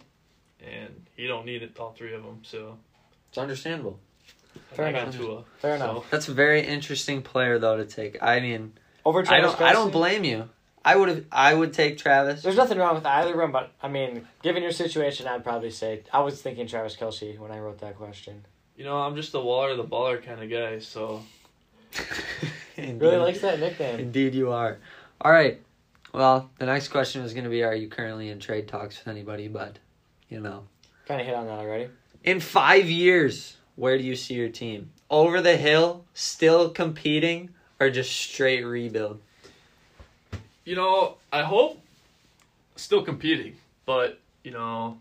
and 0.61 1.07
he 1.17 1.27
don't 1.27 1.47
need 1.47 1.63
it 1.63 1.79
all 1.79 1.93
three 1.93 2.15
of 2.15 2.23
them. 2.25 2.41
So 2.45 2.79
It's 3.29 3.39
understandable. 3.39 3.99
Fair 4.73 4.87
I 4.89 4.93
got 4.93 5.03
enough. 5.05 5.17
Tua. 5.17 5.45
Fair 5.61 5.79
so- 5.79 5.85
enough. 5.91 6.11
That's 6.11 6.29
a 6.29 6.35
very 6.35 6.61
interesting 6.67 7.23
player 7.23 7.59
though 7.59 7.77
to 7.77 7.85
take. 7.87 8.23
I 8.23 8.41
mean, 8.41 8.73
Over 9.05 9.21
I 9.21 9.25
Travis 9.25 9.53
don't. 9.53 9.63
I 9.63 9.73
don't 9.73 9.91
blame 9.91 10.25
you. 10.25 10.49
I 10.85 10.97
would 10.97 11.09
have. 11.09 11.25
I 11.31 11.55
would 11.55 11.73
take 11.73 11.99
Travis. 11.99 12.43
There's 12.43 12.57
nothing 12.57 12.79
wrong 12.79 12.95
with 12.95 13.07
either 13.07 13.33
of 13.33 13.39
them, 13.39 13.53
but 13.53 13.73
I 13.83 13.89
mean, 13.89 14.27
given 14.43 14.63
your 14.63 14.73
situation, 14.73 15.27
I'd 15.29 15.45
probably 15.45 15.71
say 15.71 16.03
I 16.13 16.21
was 16.21 16.43
thinking 16.43 16.67
Travis 16.67 16.97
Kelce 16.97 17.39
when 17.39 17.51
I 17.53 17.59
wrote 17.61 17.79
that 17.81 17.97
question. 17.97 18.45
You 18.77 18.85
know, 18.85 18.97
I'm 18.99 19.15
just 19.15 19.35
a 19.35 19.41
Waller 19.41 19.77
the 19.77 19.85
baller 19.85 20.23
kind 20.25 20.43
of 20.43 20.51
guy. 20.51 20.79
So 20.81 21.23
Really 22.77 23.17
likes 23.17 23.41
that 23.41 23.61
nickname. 23.61 24.01
Indeed, 24.01 24.35
you 24.35 24.51
are. 24.51 24.79
All 25.21 25.31
right. 25.31 25.61
Well, 26.13 26.51
the 26.59 26.67
next 26.67 26.89
question 26.89 27.23
is 27.23 27.33
going 27.33 27.45
to 27.45 27.51
be: 27.51 27.63
Are 27.63 27.75
you 27.75 27.89
currently 27.89 28.29
in 28.29 28.39
trade 28.41 28.69
talks 28.69 28.99
with 28.99 29.09
anybody? 29.09 29.49
But 29.49 29.79
you 30.29 30.41
know, 30.41 30.65
Kind 31.07 31.21
of 31.21 31.27
hit 31.27 31.37
on 31.37 31.47
that 31.47 31.59
already. 31.59 31.89
in 32.25 32.41
five 32.41 32.87
years, 32.89 33.57
where 33.77 33.97
do 33.99 34.05
you 34.05 34.17
see 34.17 34.35
your 34.35 34.49
team? 34.49 34.91
Over 35.11 35.41
the 35.43 35.57
hill, 35.57 36.05
still 36.15 36.71
competing, 36.71 37.51
or 37.79 37.91
just 37.91 38.11
straight 38.13 38.65
rebuild? 38.65 39.21
You 40.65 40.77
know, 40.77 41.17
I 41.33 41.43
hope 41.43 41.81
still 42.77 43.03
competing, 43.03 43.57
but 43.87 44.19
you 44.45 44.51
know, 44.51 44.99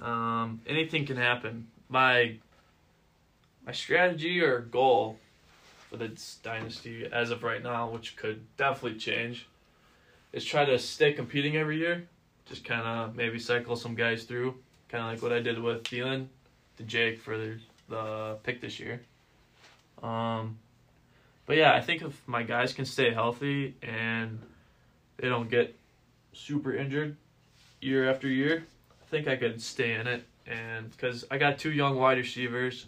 um, 0.00 0.60
anything 0.66 1.06
can 1.06 1.16
happen. 1.16 1.68
My 1.88 2.36
my 3.66 3.72
strategy 3.72 4.40
or 4.40 4.60
goal 4.60 5.18
for 5.90 5.96
this 5.96 6.38
dynasty 6.42 7.06
as 7.10 7.30
of 7.30 7.42
right 7.42 7.62
now, 7.62 7.88
which 7.88 8.16
could 8.16 8.44
definitely 8.56 8.98
change, 8.98 9.46
is 10.32 10.44
try 10.44 10.64
to 10.64 10.78
stay 10.78 11.12
competing 11.12 11.56
every 11.56 11.78
year. 11.78 12.06
Just 12.46 12.64
kind 12.64 12.86
of 12.86 13.14
maybe 13.14 13.38
cycle 13.38 13.76
some 13.76 13.94
guys 13.94 14.24
through, 14.24 14.54
kind 14.88 15.04
of 15.04 15.10
like 15.10 15.22
what 15.22 15.32
I 15.32 15.40
did 15.40 15.60
with 15.62 15.84
Thielen 15.84 16.28
to 16.78 16.82
Jake 16.82 17.20
for 17.20 17.36
the, 17.36 17.58
the 17.88 18.36
pick 18.42 18.60
this 18.60 18.80
year. 18.80 19.02
Um, 20.02 20.58
but 21.46 21.56
yeah, 21.56 21.74
I 21.74 21.80
think 21.80 22.02
if 22.02 22.26
my 22.26 22.42
guys 22.42 22.72
can 22.72 22.84
stay 22.84 23.12
healthy 23.12 23.74
and 23.82 24.40
they 25.18 25.28
don't 25.28 25.50
get 25.50 25.76
super 26.32 26.74
injured 26.74 27.16
year 27.80 28.10
after 28.10 28.28
year, 28.28 28.64
I 28.90 29.10
think 29.10 29.28
I 29.28 29.36
could 29.36 29.60
stay 29.60 29.94
in 29.94 30.06
it. 30.06 30.24
And 30.46 30.90
because 30.90 31.24
I 31.30 31.38
got 31.38 31.58
two 31.58 31.72
young 31.72 31.96
wide 31.96 32.18
receivers, 32.18 32.86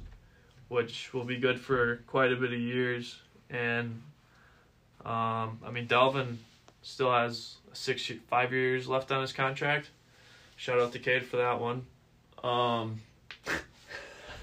which 0.69 1.13
will 1.13 1.25
be 1.25 1.37
good 1.37 1.61
for 1.61 1.97
quite 2.07 2.33
a 2.33 2.37
bit 2.37 2.53
of 2.53 2.59
years. 2.59 3.19
And 3.51 4.01
um, 5.05 5.59
I 5.65 5.71
mean, 5.73 5.87
Dalvin 5.87 6.37
still 6.83 7.13
has 7.13 7.57
six, 7.73 8.11
five 8.29 8.53
years 8.53 8.89
left 8.89 9.11
on 9.13 9.21
his 9.21 9.33
contract. 9.33 9.91
Shout 10.57 10.79
out 10.79 10.93
to 10.93 10.99
Cade 10.99 11.25
for 11.25 11.39
that 11.39 11.61
one. 11.61 11.87
Um, 12.43 13.01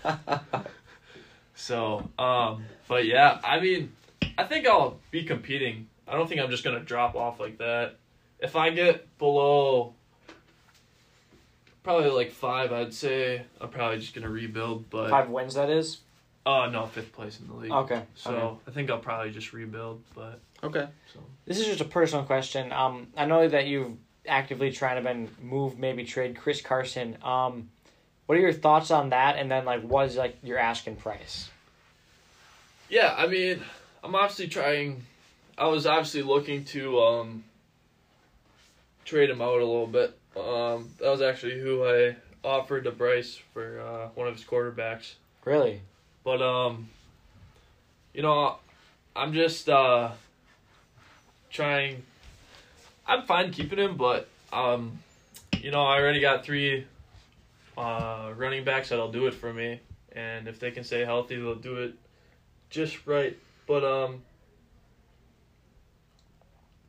so, 1.56 2.10
um, 2.19 2.65
but 2.88 3.06
yeah, 3.06 3.39
I 3.43 3.60
mean, 3.60 3.91
I 4.38 4.43
think 4.43 4.67
I'll 4.67 5.00
be 5.12 5.23
competing. 5.23 5.88
I 6.08 6.13
don't 6.13 6.28
think 6.28 6.41
I'm 6.41 6.50
just 6.50 6.63
gonna 6.63 6.80
drop 6.80 7.15
off 7.15 7.39
like 7.39 7.58
that. 7.58 7.96
If 8.39 8.56
I 8.56 8.70
get 8.70 9.17
below 9.17 9.93
probably 11.84 12.10
like 12.10 12.32
five, 12.32 12.72
I'd 12.72 12.93
say 12.93 13.43
I'm 13.60 13.70
probably 13.70 14.00
just 14.00 14.13
gonna 14.13 14.30
rebuild. 14.30 14.89
But 14.89 15.10
Five 15.10 15.30
wins, 15.30 15.56
that 15.56 15.70
is. 15.70 16.00
uh 16.46 16.70
no, 16.72 16.86
fifth 16.86 17.13
place 17.13 17.39
in 17.39 17.48
the 17.48 17.54
league. 17.54 17.72
Okay. 17.72 18.02
So 18.15 18.32
okay. 18.32 18.60
I 18.67 18.72
think 18.72 18.89
I'll 18.89 19.00
probably 19.00 19.32
just 19.32 19.54
rebuild. 19.54 20.04
But 20.15 20.39
Okay. 20.63 20.88
so 21.13 21.20
This 21.46 21.60
is 21.60 21.65
just 21.65 21.82
a 21.82 21.86
personal 21.86 22.26
question. 22.26 22.72
Um, 22.72 23.08
I 23.15 23.26
know 23.26 23.48
that 23.48 23.67
you've 23.67 23.93
actively 24.28 24.72
trying 24.72 24.98
to 24.98 25.02
been 25.02 25.30
move, 25.41 25.78
maybe 25.80 26.04
trade 26.04 26.36
Chris 26.36 26.62
Carson. 26.62 27.17
Um, 27.24 27.70
what 28.26 28.38
are 28.38 28.41
your 28.41 28.52
thoughts 28.54 28.91
on 28.91 29.10
that? 29.12 29.38
And 29.38 29.50
then 29.50 29.63
like, 29.65 29.82
what 29.84 30.08
is 30.08 30.17
like 30.17 30.38
your 30.43 30.58
asking 30.58 30.98
price? 30.98 31.50
yeah, 32.89 33.13
I 33.17 33.28
mean, 33.28 33.62
I'm 34.04 34.15
obviously 34.15 34.48
trying. 34.48 35.04
I 35.58 35.65
was 35.67 35.88
obviously 35.88 36.22
looking 36.22 36.63
to 36.65 37.00
um 37.00 37.43
trade 39.06 39.30
him 39.30 39.41
out 39.41 39.60
a 39.60 39.65
little 39.65 39.88
bit. 39.88 40.17
Um, 40.36 40.89
that 41.00 41.10
was 41.10 41.22
actually 41.22 41.60
who 41.60 41.84
I 41.86 42.15
offered 42.43 42.84
to 42.84 42.91
Bryce 42.91 43.39
for 43.54 43.80
uh, 43.80 44.10
one 44.13 44.28
of 44.28 44.36
his 44.36 44.43
quarterbacks. 44.43 45.13
Really? 45.46 45.82
But 46.24 46.41
um 46.41 46.89
you 48.13 48.22
know, 48.22 48.58
I'm 49.15 49.34
just 49.34 49.67
uh 49.70 50.12
trying 51.50 52.04
I'm 53.08 53.24
fine 53.24 53.52
keeping 53.52 53.80
him, 53.80 53.98
but 53.98 54.28
um 54.54 55.00
you 55.60 55.72
know, 55.72 55.84
I 55.84 56.00
already 56.00 56.20
got 56.20 56.43
three 56.43 56.86
uh 57.78 58.32
running 58.36 58.63
backs 58.63 58.89
that'll 58.89 59.12
do 59.12 59.28
it 59.28 59.34
for 59.34 59.52
me. 59.52 59.80
And 60.12 60.48
if 60.48 60.60
they 60.60 60.72
can 60.72 60.84
stay 60.84 61.04
healthy, 61.06 61.36
they'll 61.36 61.56
do 61.56 61.78
it 61.78 61.93
just 62.70 63.08
right. 63.08 63.38
But 63.65 63.84
um 63.84 64.22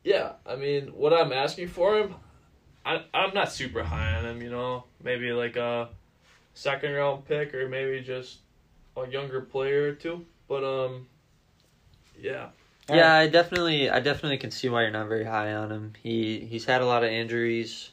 yeah, 0.03 0.33
I 0.45 0.55
mean, 0.55 0.87
what 0.87 1.13
I'm 1.13 1.31
asking 1.33 1.67
for 1.69 1.97
him, 1.99 2.15
I 2.85 3.03
I'm 3.13 3.33
not 3.33 3.51
super 3.51 3.83
high 3.83 4.13
on 4.15 4.25
him. 4.25 4.41
You 4.41 4.49
know, 4.49 4.85
maybe 5.03 5.31
like 5.31 5.55
a 5.55 5.89
second 6.53 6.93
round 6.93 7.25
pick 7.25 7.53
or 7.53 7.67
maybe 7.67 8.01
just 8.01 8.39
a 8.97 9.07
younger 9.07 9.41
player 9.41 9.89
or 9.89 9.93
two. 9.93 10.25
But 10.47 10.63
um, 10.63 11.07
yeah, 12.19 12.49
Yeah, 12.89 13.13
I 13.13 13.27
definitely, 13.27 13.89
I 13.89 13.99
definitely 13.99 14.37
can 14.37 14.51
see 14.51 14.69
why 14.69 14.81
you're 14.81 14.91
not 14.91 15.07
very 15.07 15.25
high 15.25 15.53
on 15.53 15.71
him. 15.71 15.93
He 16.01 16.39
he's 16.39 16.65
had 16.65 16.81
a 16.81 16.85
lot 16.85 17.03
of 17.03 17.11
injuries, 17.11 17.91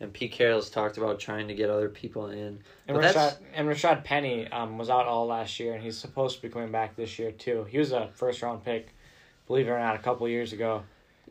and 0.00 0.12
Pete 0.12 0.32
Carroll's 0.32 0.70
talked 0.70 0.98
about 0.98 1.20
trying 1.20 1.48
to 1.48 1.54
get 1.54 1.70
other 1.70 1.88
people 1.88 2.28
in. 2.28 2.60
And 2.88 2.96
But 2.96 3.04
Rashaad, 3.04 3.14
that's- 3.14 3.38
and 3.54 3.68
Rashaad 3.68 4.04
Penny 4.04 4.48
um, 4.48 4.78
was 4.78 4.90
out 4.90 5.06
all 5.06 5.26
last 5.26 5.60
year, 5.60 5.74
and 5.74 5.82
he's 5.82 5.96
supposed 5.98 6.36
to 6.36 6.42
be 6.42 6.48
coming 6.48 6.72
back 6.72 6.96
this 6.96 7.18
year 7.18 7.30
too. 7.30 7.64
He 7.70 7.78
was 7.78 7.92
a 7.92 8.08
first 8.14 8.42
round 8.42 8.64
pick, 8.64 8.94
believe 9.46 9.68
it 9.68 9.70
or 9.70 9.78
not, 9.78 9.94
a 9.94 10.00
couple 10.00 10.26
years 10.28 10.52
ago. 10.52 10.82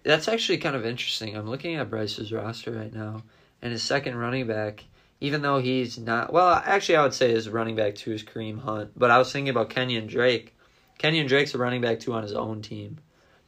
That's 0.03 0.27
actually 0.27 0.57
kind 0.57 0.75
of 0.75 0.85
interesting. 0.85 1.35
I'm 1.35 1.49
looking 1.49 1.75
at 1.75 1.89
Bryce's 1.89 2.31
roster 2.31 2.71
right 2.71 2.93
now, 2.93 3.23
and 3.61 3.71
his 3.71 3.83
second 3.83 4.15
running 4.15 4.47
back, 4.47 4.83
even 5.19 5.41
though 5.41 5.59
he's 5.59 5.97
not 5.97 6.33
well, 6.33 6.61
actually 6.65 6.95
I 6.95 7.03
would 7.03 7.13
say 7.13 7.31
his 7.31 7.49
running 7.49 7.75
back 7.75 7.95
two 7.95 8.11
is 8.11 8.23
Kareem 8.23 8.61
Hunt. 8.61 8.91
But 8.95 9.11
I 9.11 9.17
was 9.17 9.31
thinking 9.31 9.49
about 9.49 9.69
Kenyon 9.69 10.07
Drake. 10.07 10.55
Kenyon 10.97 11.27
Drake's 11.27 11.53
a 11.53 11.57
running 11.57 11.81
back 11.81 11.99
two 11.99 12.13
on 12.13 12.23
his 12.23 12.33
own 12.33 12.61
team, 12.61 12.97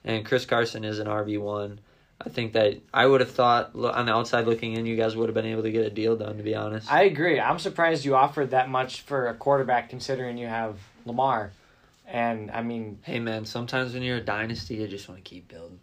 and 0.04 0.26
Chris 0.26 0.46
Carson 0.46 0.84
is 0.84 1.00
an 1.00 1.08
RB 1.08 1.40
one. 1.40 1.80
I 2.26 2.30
think 2.30 2.54
that 2.54 2.80
I 2.94 3.06
would 3.06 3.22
have 3.22 3.32
thought 3.32 3.76
on 3.76 4.06
the 4.06 4.14
outside 4.14 4.46
looking 4.46 4.74
in, 4.74 4.86
you 4.86 4.96
guys 4.96 5.16
would 5.16 5.28
have 5.28 5.34
been 5.34 5.46
able 5.46 5.64
to 5.64 5.72
get 5.72 5.86
a 5.86 5.90
deal 5.90 6.16
done. 6.16 6.38
To 6.38 6.44
be 6.44 6.56
honest, 6.56 6.92
I 6.92 7.04
agree. 7.04 7.40
I'm 7.40 7.60
surprised 7.60 8.06
you 8.06 8.16
offered 8.16 8.52
that 8.52 8.70
much 8.70 9.02
for 9.02 9.28
a 9.28 9.34
quarterback, 9.34 9.90
considering 9.90 10.38
you 10.38 10.48
have 10.48 10.78
Lamar. 11.06 11.52
And 12.08 12.52
I 12.52 12.62
mean, 12.62 13.00
hey 13.04 13.20
man, 13.20 13.46
sometimes 13.46 13.94
when 13.94 14.04
you're 14.04 14.18
a 14.18 14.22
dynasty, 14.22 14.76
you 14.76 14.88
just 14.88 15.10
want 15.10 15.24
to 15.24 15.30
keep 15.30 15.48
building. 15.48 15.80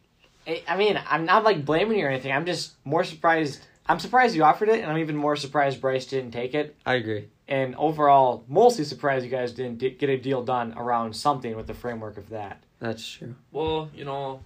I 0.67 0.75
I 0.75 0.77
mean, 0.77 1.01
I'm 1.09 1.25
not 1.25 1.45
like 1.45 1.65
blaming 1.65 1.99
you 1.99 2.07
or 2.07 2.09
anything. 2.09 2.33
I'm 2.33 2.47
just 2.47 2.73
more 2.85 3.05
surprised. 3.05 3.61
I'm 3.87 3.99
surprised 3.99 4.35
you 4.37 4.45
offered 4.45 4.69
it, 4.69 4.81
and 4.83 4.91
I'm 4.91 4.99
even 4.99 5.17
more 5.17 5.35
surprised 5.37 5.81
Bryce 5.81 6.07
didn't 6.07 6.31
take 6.31 6.55
it. 6.55 6.77
I 6.87 6.95
agree. 6.95 7.29
And 7.49 7.75
overall, 7.77 8.45
mostly 8.49 8.85
surprised 8.85 9.25
you 9.25 9.31
guys 9.31 9.53
didn't 9.53 9.79
di- 9.79 9.91
get 9.91 10.09
a 10.09 10.17
deal 10.17 10.45
done 10.45 10.75
around 10.77 11.15
something 11.17 11.57
with 11.57 11.67
the 11.67 11.75
framework 11.75 12.17
of 12.17 12.29
that. 12.29 12.63
That's 12.79 13.07
true. 13.07 13.35
well, 13.51 13.91
you 13.95 14.05
know, 14.05 14.41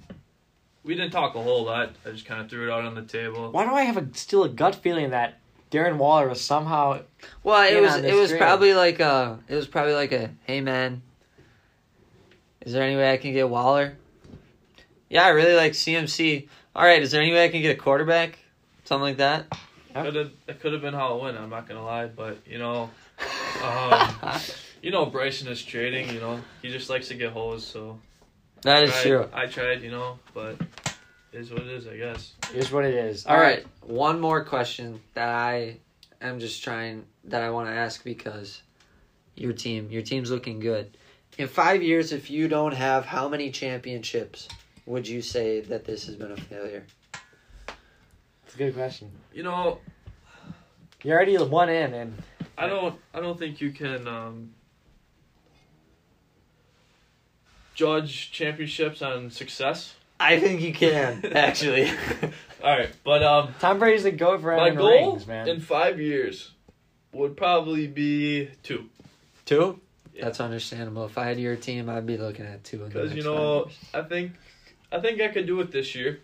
we 0.83 0.95
didn't 0.95 1.11
talk 1.11 1.35
a 1.35 1.43
whole 1.43 1.65
lot. 1.65 1.95
I 2.07 2.11
just 2.11 2.25
kind 2.27 2.41
of 2.41 2.49
threw 2.49 2.69
it 2.69 2.73
out 2.73 2.85
on 2.85 2.95
the 2.95 3.03
table. 3.03 3.53
Why 3.53 3.65
do 3.67 3.73
I 3.75 3.83
have 3.83 3.97
a 3.99 4.07
still 4.15 4.45
a 4.45 4.49
gut 4.49 4.75
feeling 4.77 5.11
that 5.11 5.39
Darren 5.71 5.99
Waller 5.99 6.29
was 6.29 6.41
somehow 6.41 7.01
Well, 7.43 7.63
it 7.69 7.77
in 7.77 7.83
was 7.83 7.93
on 7.95 8.05
it 8.05 8.15
was 8.15 8.31
trade. 8.31 8.41
probably 8.41 8.73
like 8.75 9.01
a 9.01 9.39
it 9.49 9.55
was 9.55 9.67
probably 9.67 9.95
like 9.95 10.13
a 10.13 10.31
hey 10.47 10.61
man, 10.63 11.03
is 12.63 12.73
there 12.73 12.83
any 12.83 12.97
way 12.97 13.13
I 13.13 13.17
can 13.19 13.33
get 13.35 13.49
Waller? 13.49 13.97
Yeah, 15.09 15.25
I 15.25 15.29
really 15.29 15.55
like 15.55 15.73
CMC. 15.73 16.49
All 16.75 16.85
right, 16.85 17.03
is 17.03 17.11
there 17.11 17.21
any 17.23 17.33
way 17.33 17.45
I 17.45 17.49
can 17.49 17.63
get 17.63 17.77
a 17.77 17.81
quarterback? 17.81 18.39
Something 18.85 19.05
like 19.05 19.17
that. 19.19 19.47
Could 19.95 20.15
have 20.17 20.33
it 20.49 20.61
could 20.61 20.73
have 20.73 20.83
been 20.83 20.95
Halloween. 20.95 21.37
I'm 21.37 21.51
not 21.51 21.69
gonna 21.69 21.85
lie, 21.85 22.07
but 22.07 22.39
you 22.47 22.59
know, 22.59 22.91
um, 23.63 24.41
you 24.83 24.91
know 24.91 25.07
Bryson 25.07 25.47
is 25.49 25.63
trading. 25.63 26.13
You 26.13 26.21
know, 26.21 26.41
he 26.63 26.71
just 26.71 26.91
likes 26.91 27.09
to 27.09 27.15
get 27.15 27.33
holes. 27.33 27.65
So 27.65 27.99
that 28.63 28.83
is 28.83 28.91
tried- 28.91 29.03
true. 29.03 29.29
I 29.33 29.47
tried, 29.47 29.83
you 29.83 29.93
know, 29.93 30.19
but 30.35 30.57
it 31.33 31.39
is 31.41 31.51
what 31.53 31.63
it 31.63 31.69
is, 31.69 31.87
I 31.87 31.97
guess. 31.97 32.33
is 32.53 32.73
what 32.73 32.85
it 32.85 32.95
is. 32.95 33.25
All 33.25 33.39
right, 33.39 33.65
one 33.83 34.19
more 34.21 34.45
question 34.45 35.01
that 35.15 35.29
I 35.29 35.77
am 36.21 36.41
just 36.41 36.65
trying 36.65 37.05
that 37.25 37.43
I 37.43 37.51
want 37.51 37.69
to 37.69 37.75
ask 37.75 38.03
because 38.03 38.63
your 39.37 39.53
team, 39.53 39.91
your 39.91 40.03
team's 40.03 40.31
looking 40.31 40.59
good. 40.59 40.97
In 41.39 41.47
five 41.47 41.83
years, 41.85 42.11
if 42.13 42.31
you 42.31 42.49
don't 42.49 42.75
have 42.75 43.05
how 43.07 43.29
many 43.29 43.51
championships, 43.51 44.49
would 44.87 45.09
you 45.09 45.23
say 45.23 45.61
that 45.61 45.85
this 45.85 46.07
has 46.07 46.17
been 46.17 46.33
a 46.33 46.37
failure? 46.37 46.85
It's 48.47 48.55
a 48.55 48.59
good 48.59 48.75
question. 48.75 49.11
You 49.33 49.43
know, 49.43 49.79
You're 51.03 51.17
already 51.17 51.37
one 51.37 51.69
in, 51.69 51.95
and 51.95 52.23
I 52.57 52.67
don't 52.67 52.99
I 53.13 53.21
don't 53.21 53.39
think 53.39 53.61
you 53.61 53.71
can 53.71 54.07
um, 54.07 54.51
judge 57.75 58.31
championships 58.33 59.03
on 59.03 59.31
success. 59.31 59.95
I 60.21 60.39
think 60.39 60.61
you 60.61 60.73
can 60.73 61.25
actually. 61.35 61.91
All 62.63 62.79
right, 62.79 62.91
but 63.05 63.23
um, 63.23 63.55
Tom 63.61 63.79
Brady's 63.79 64.05
the 64.05 64.13
goat 64.13 64.41
for 64.41 64.57
my 64.57 64.71
goal 64.71 65.13
rings, 65.13 65.27
man. 65.27 65.49
in 65.49 65.61
five 65.61 66.01
years 66.01 66.53
would 67.13 67.37
probably 67.37 67.87
be 67.87 68.51
two. 68.63 68.89
Two? 69.45 69.81
Yeah. 70.15 70.25
That's 70.25 70.41
understandable. 70.41 71.07
If 71.07 71.19
I 71.19 71.25
had 71.25 71.39
your 71.41 71.57
team, 71.57 71.91
I'd 71.91 72.07
be 72.07 72.17
looking 72.17 72.47
at 72.47 72.65
two. 72.65 72.79
Because 72.79 73.13
you 73.13 73.23
know, 73.23 73.65
years. 73.65 73.77
I 73.93 74.03
think 74.03 74.33
I 74.95 75.01
think 75.01 75.21
I 75.21 75.29
could 75.29 75.47
do 75.47 75.61
it 75.61 75.73
this 75.73 75.97
year, 75.97 76.21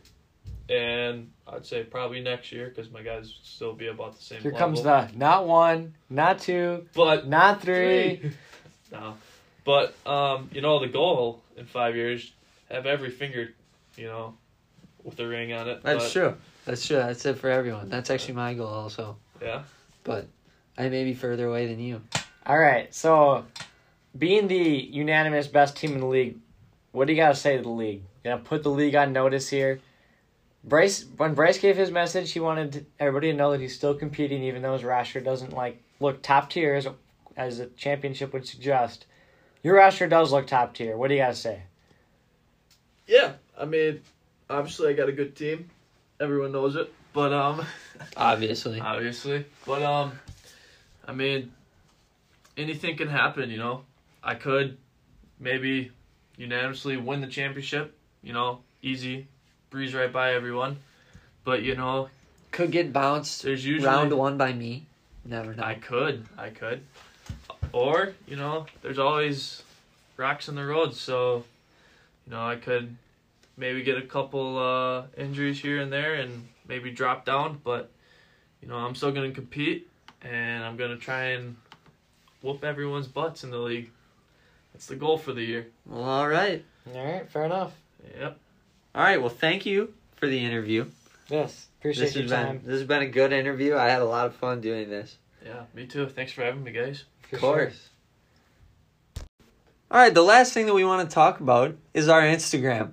and 0.69 1.33
I'd 1.49 1.67
say 1.67 1.83
probably 1.83 2.21
next 2.21 2.53
year 2.53 2.69
because 2.69 2.89
my 2.93 3.03
guys 3.03 3.23
would 3.23 3.45
still 3.47 3.73
be 3.73 3.89
about 3.89 4.17
the 4.17 4.23
same. 4.23 4.41
Here 4.41 4.53
level. 4.53 4.67
comes 4.69 4.83
the 4.85 5.11
not 5.17 5.49
one, 5.49 5.95
not 6.09 6.39
two, 6.39 6.87
but 6.95 7.27
not 7.27 7.61
three. 7.61 8.31
no, 8.93 9.17
but 9.65 9.95
um, 10.07 10.49
you 10.53 10.61
know 10.61 10.79
the 10.79 10.87
goal 10.87 11.43
in 11.57 11.67
five 11.67 11.97
years 11.97 12.33
have 12.71 12.87
every 12.87 13.11
finger, 13.11 13.53
you 13.97 14.07
know, 14.07 14.37
with 15.03 15.19
a 15.19 15.27
ring 15.27 15.53
on 15.53 15.69
it. 15.69 15.83
that's 15.83 16.05
but, 16.05 16.13
true. 16.13 16.37
That's 16.65 16.87
true. 16.87 16.99
That's 16.99 17.27
it 17.27 17.39
for 17.39 17.51
everyone. 17.51 17.89
That's 17.89 18.09
actually 18.09 18.35
my 18.35 18.55
goal 18.55 18.69
also. 18.69 19.17
Yeah. 19.43 19.65
But 20.05 20.29
I 20.79 20.89
may 20.89 21.03
be 21.03 21.15
further 21.15 21.49
away 21.49 21.67
than 21.67 21.81
you. 21.81 22.03
All 22.47 22.59
right, 22.59 22.95
so 22.95 23.45
being 24.17 24.47
the 24.47 24.57
unanimous 24.57 25.49
best 25.49 25.77
team 25.77 25.95
in 25.95 26.01
the 26.01 26.07
league, 26.07 26.39
what 26.93 27.07
do 27.07 27.13
you 27.13 27.19
got 27.21 27.31
to 27.31 27.35
say 27.35 27.57
to 27.57 27.63
the 27.63 27.69
league? 27.69 28.03
You 28.25 28.31
gonna 28.31 28.43
put 28.43 28.63
the 28.63 28.71
league 28.71 28.95
on 28.95 29.13
notice 29.13 29.49
here. 29.49 29.81
Bryce, 30.63 31.07
when 31.17 31.35
Bryce 31.35 31.59
gave 31.59 31.77
his 31.77 31.91
message, 31.91 32.33
he 32.33 32.41
wanted 32.41 32.85
everybody 32.99 33.31
to 33.31 33.37
know 33.37 33.53
that 33.53 33.61
he's 33.61 33.75
still 33.75 33.95
competing, 33.95 34.43
even 34.43 34.61
though 34.63 34.75
his 34.75 34.85
roster 34.85 35.21
doesn't 35.21 35.53
like 35.55 35.83
look 36.01 36.23
top 36.23 36.51
tier 36.51 36.75
as, 36.75 36.87
as 37.37 37.61
a 37.61 37.67
championship 37.69 38.33
would 38.35 38.47
suggest. 38.47 39.07
Your 39.63 39.77
roster 39.77 40.07
does 40.07 40.33
look 40.33 40.47
top 40.47 40.75
tier. 40.75 40.97
What 40.97 41.09
do 41.09 41.15
you 41.15 41.21
got 41.21 41.29
to 41.29 41.35
say? 41.35 41.63
Yeah, 43.07 43.33
I 43.59 43.65
mean, 43.65 44.03
obviously 44.49 44.89
I 44.89 44.93
got 44.93 45.09
a 45.09 45.13
good 45.13 45.35
team. 45.35 45.71
Everyone 46.21 46.53
knows 46.53 46.77
it, 46.77 46.93
but 47.15 47.33
um, 47.33 47.65
Obviously. 48.17 48.81
obviously, 48.81 49.47
but 49.67 49.83
um, 49.83 50.13
I 51.09 51.13
mean, 51.13 51.53
anything 52.57 52.97
can 52.97 53.09
happen. 53.09 53.51
You 53.51 53.57
know, 53.57 53.85
I 54.23 54.35
could 54.35 54.77
maybe 55.39 55.91
unanimously 56.41 56.97
win 56.97 57.21
the 57.21 57.27
championship. 57.27 57.95
You 58.23 58.33
know, 58.33 58.61
easy, 58.83 59.29
breeze 59.69 59.95
right 59.95 60.13
by 60.13 60.35
everyone. 60.35 60.79
But 61.45 61.63
you 61.63 61.77
know, 61.77 62.09
Could 62.51 62.73
get 62.73 62.93
bounced 62.93 63.43
there's 63.43 63.65
usually 63.65 63.87
round 63.87 64.13
one 64.13 64.37
by 64.37 64.53
me. 64.53 64.87
Never 65.25 65.55
know. 65.55 65.63
I 65.63 65.75
could, 65.75 66.25
I 66.39 66.49
could, 66.49 66.81
or 67.73 68.15
you 68.27 68.37
know, 68.37 68.67
there's 68.83 68.99
always 68.99 69.63
rocks 70.17 70.49
in 70.49 70.55
the 70.55 70.65
road. 70.65 70.95
So, 70.95 71.45
you 72.27 72.33
know, 72.33 72.47
I 72.47 72.57
could 72.57 72.97
maybe 73.57 73.83
get 73.83 73.99
a 73.99 74.03
couple 74.03 74.59
uh, 74.59 75.03
injuries 75.17 75.61
here 75.61 75.81
and 75.81 75.93
there, 75.93 76.15
and 76.15 76.49
maybe 76.67 76.91
drop 76.91 77.27
down. 77.27 77.61
But 77.63 77.91
you 78.63 78.69
know, 78.69 78.77
I'm 78.77 78.95
still 78.95 79.13
gonna 79.13 79.31
compete, 79.31 79.89
and 80.23 80.65
I'm 80.65 80.77
gonna 80.77 80.97
try 80.97 81.25
and 81.37 81.57
whoop 82.43 82.65
everyone's 82.65 83.09
butts 83.09 83.45
in 83.45 83.51
the 83.51 83.59
league. 83.59 83.91
That's 84.73 84.87
the 84.87 84.97
goal 84.97 85.19
for 85.19 85.33
the 85.33 85.43
year. 85.43 85.67
Well, 85.87 86.03
all 86.05 86.29
right. 86.29 86.65
All 86.95 87.05
right, 87.05 87.29
fair 87.31 87.45
enough. 87.45 87.73
Yep. 88.19 88.39
All 88.95 89.03
right. 89.03 89.21
Well, 89.21 89.29
thank 89.31 89.67
you 89.67 89.93
for 90.17 90.27
the 90.27 90.43
interview. 90.45 90.87
Yes, 91.29 91.67
appreciate 91.79 92.07
This 92.07 92.15
your 92.15 92.23
has 92.25 92.33
time. 92.33 92.59
been 92.59 92.67
this 92.67 92.79
has 92.81 92.89
been 92.89 93.03
a 93.03 93.07
good 93.09 93.33
interview. 93.33 93.77
I 93.77 93.89
had 93.89 94.03
a 94.03 94.07
lot 94.07 94.27
of 94.27 94.35
fun 94.35 94.61
doing 94.61 94.91
this. 94.91 95.17
Yeah, 95.45 95.63
me 95.75 95.87
too. 95.87 96.07
Thanks 96.09 96.33
for 96.33 96.43
having 96.43 96.65
me, 96.65 96.73
guys. 96.73 97.05
for 97.23 97.37
Of 97.37 97.41
sure. 97.41 97.55
course. 97.55 97.89
All 99.91 99.99
right, 99.99 100.15
the 100.15 100.23
last 100.23 100.53
thing 100.53 100.67
that 100.67 100.75
we 100.75 100.85
want 100.85 101.09
to 101.09 101.13
talk 101.15 101.41
about 101.41 101.75
is 101.95 102.09
our 102.09 102.23
Instagram. 102.23 102.93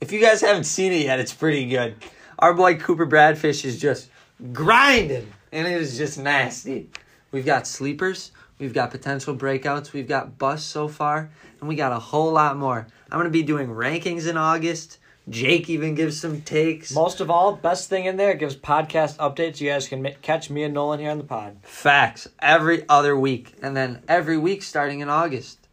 If 0.00 0.12
you 0.12 0.20
guys 0.20 0.40
haven't 0.40 0.64
seen 0.64 0.92
it 0.92 1.02
yet, 1.04 1.18
it's 1.20 1.34
pretty 1.34 1.66
good. 1.66 1.96
Our 2.38 2.54
boy 2.54 2.76
Cooper 2.76 3.06
Bradfish 3.06 3.64
is 3.64 3.78
just 3.80 4.08
grinding, 4.52 5.30
and 5.52 5.66
it 5.66 5.80
is 5.80 5.98
just 5.98 6.18
nasty. 6.18 6.88
We've 7.32 7.44
got 7.44 7.66
sleepers, 7.66 8.32
we've 8.58 8.74
got 8.74 8.90
potential 8.90 9.36
breakouts, 9.36 9.92
we've 9.92 10.08
got 10.08 10.38
busts 10.38 10.68
so 10.68 10.88
far, 10.88 11.30
and 11.60 11.68
we 11.68 11.76
got 11.76 11.92
a 11.92 11.98
whole 11.98 12.32
lot 12.32 12.56
more. 12.56 12.86
I'm 13.10 13.18
gonna 13.18 13.30
be 13.30 13.42
doing 13.42 13.68
rankings 13.68 14.28
in 14.28 14.36
August. 14.36 14.98
Jake 15.28 15.68
even 15.68 15.94
gives 15.94 16.18
some 16.18 16.40
takes. 16.40 16.92
Most 16.94 17.20
of 17.20 17.30
all, 17.30 17.52
best 17.54 17.90
thing 17.90 18.06
in 18.06 18.16
there 18.16 18.34
gives 18.34 18.56
podcast 18.56 19.16
updates. 19.18 19.60
You 19.60 19.70
guys 19.70 19.86
can 19.86 20.14
catch 20.22 20.48
me 20.48 20.62
and 20.62 20.72
Nolan 20.72 21.00
here 21.00 21.10
on 21.10 21.18
the 21.18 21.24
pod. 21.24 21.58
Facts 21.62 22.28
every 22.40 22.84
other 22.88 23.16
week, 23.16 23.54
and 23.60 23.76
then 23.76 24.02
every 24.08 24.38
week 24.38 24.62
starting 24.62 25.00
in 25.00 25.08
August. 25.08 25.68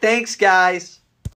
Thanks, 0.00 0.36
guys. 0.36 1.00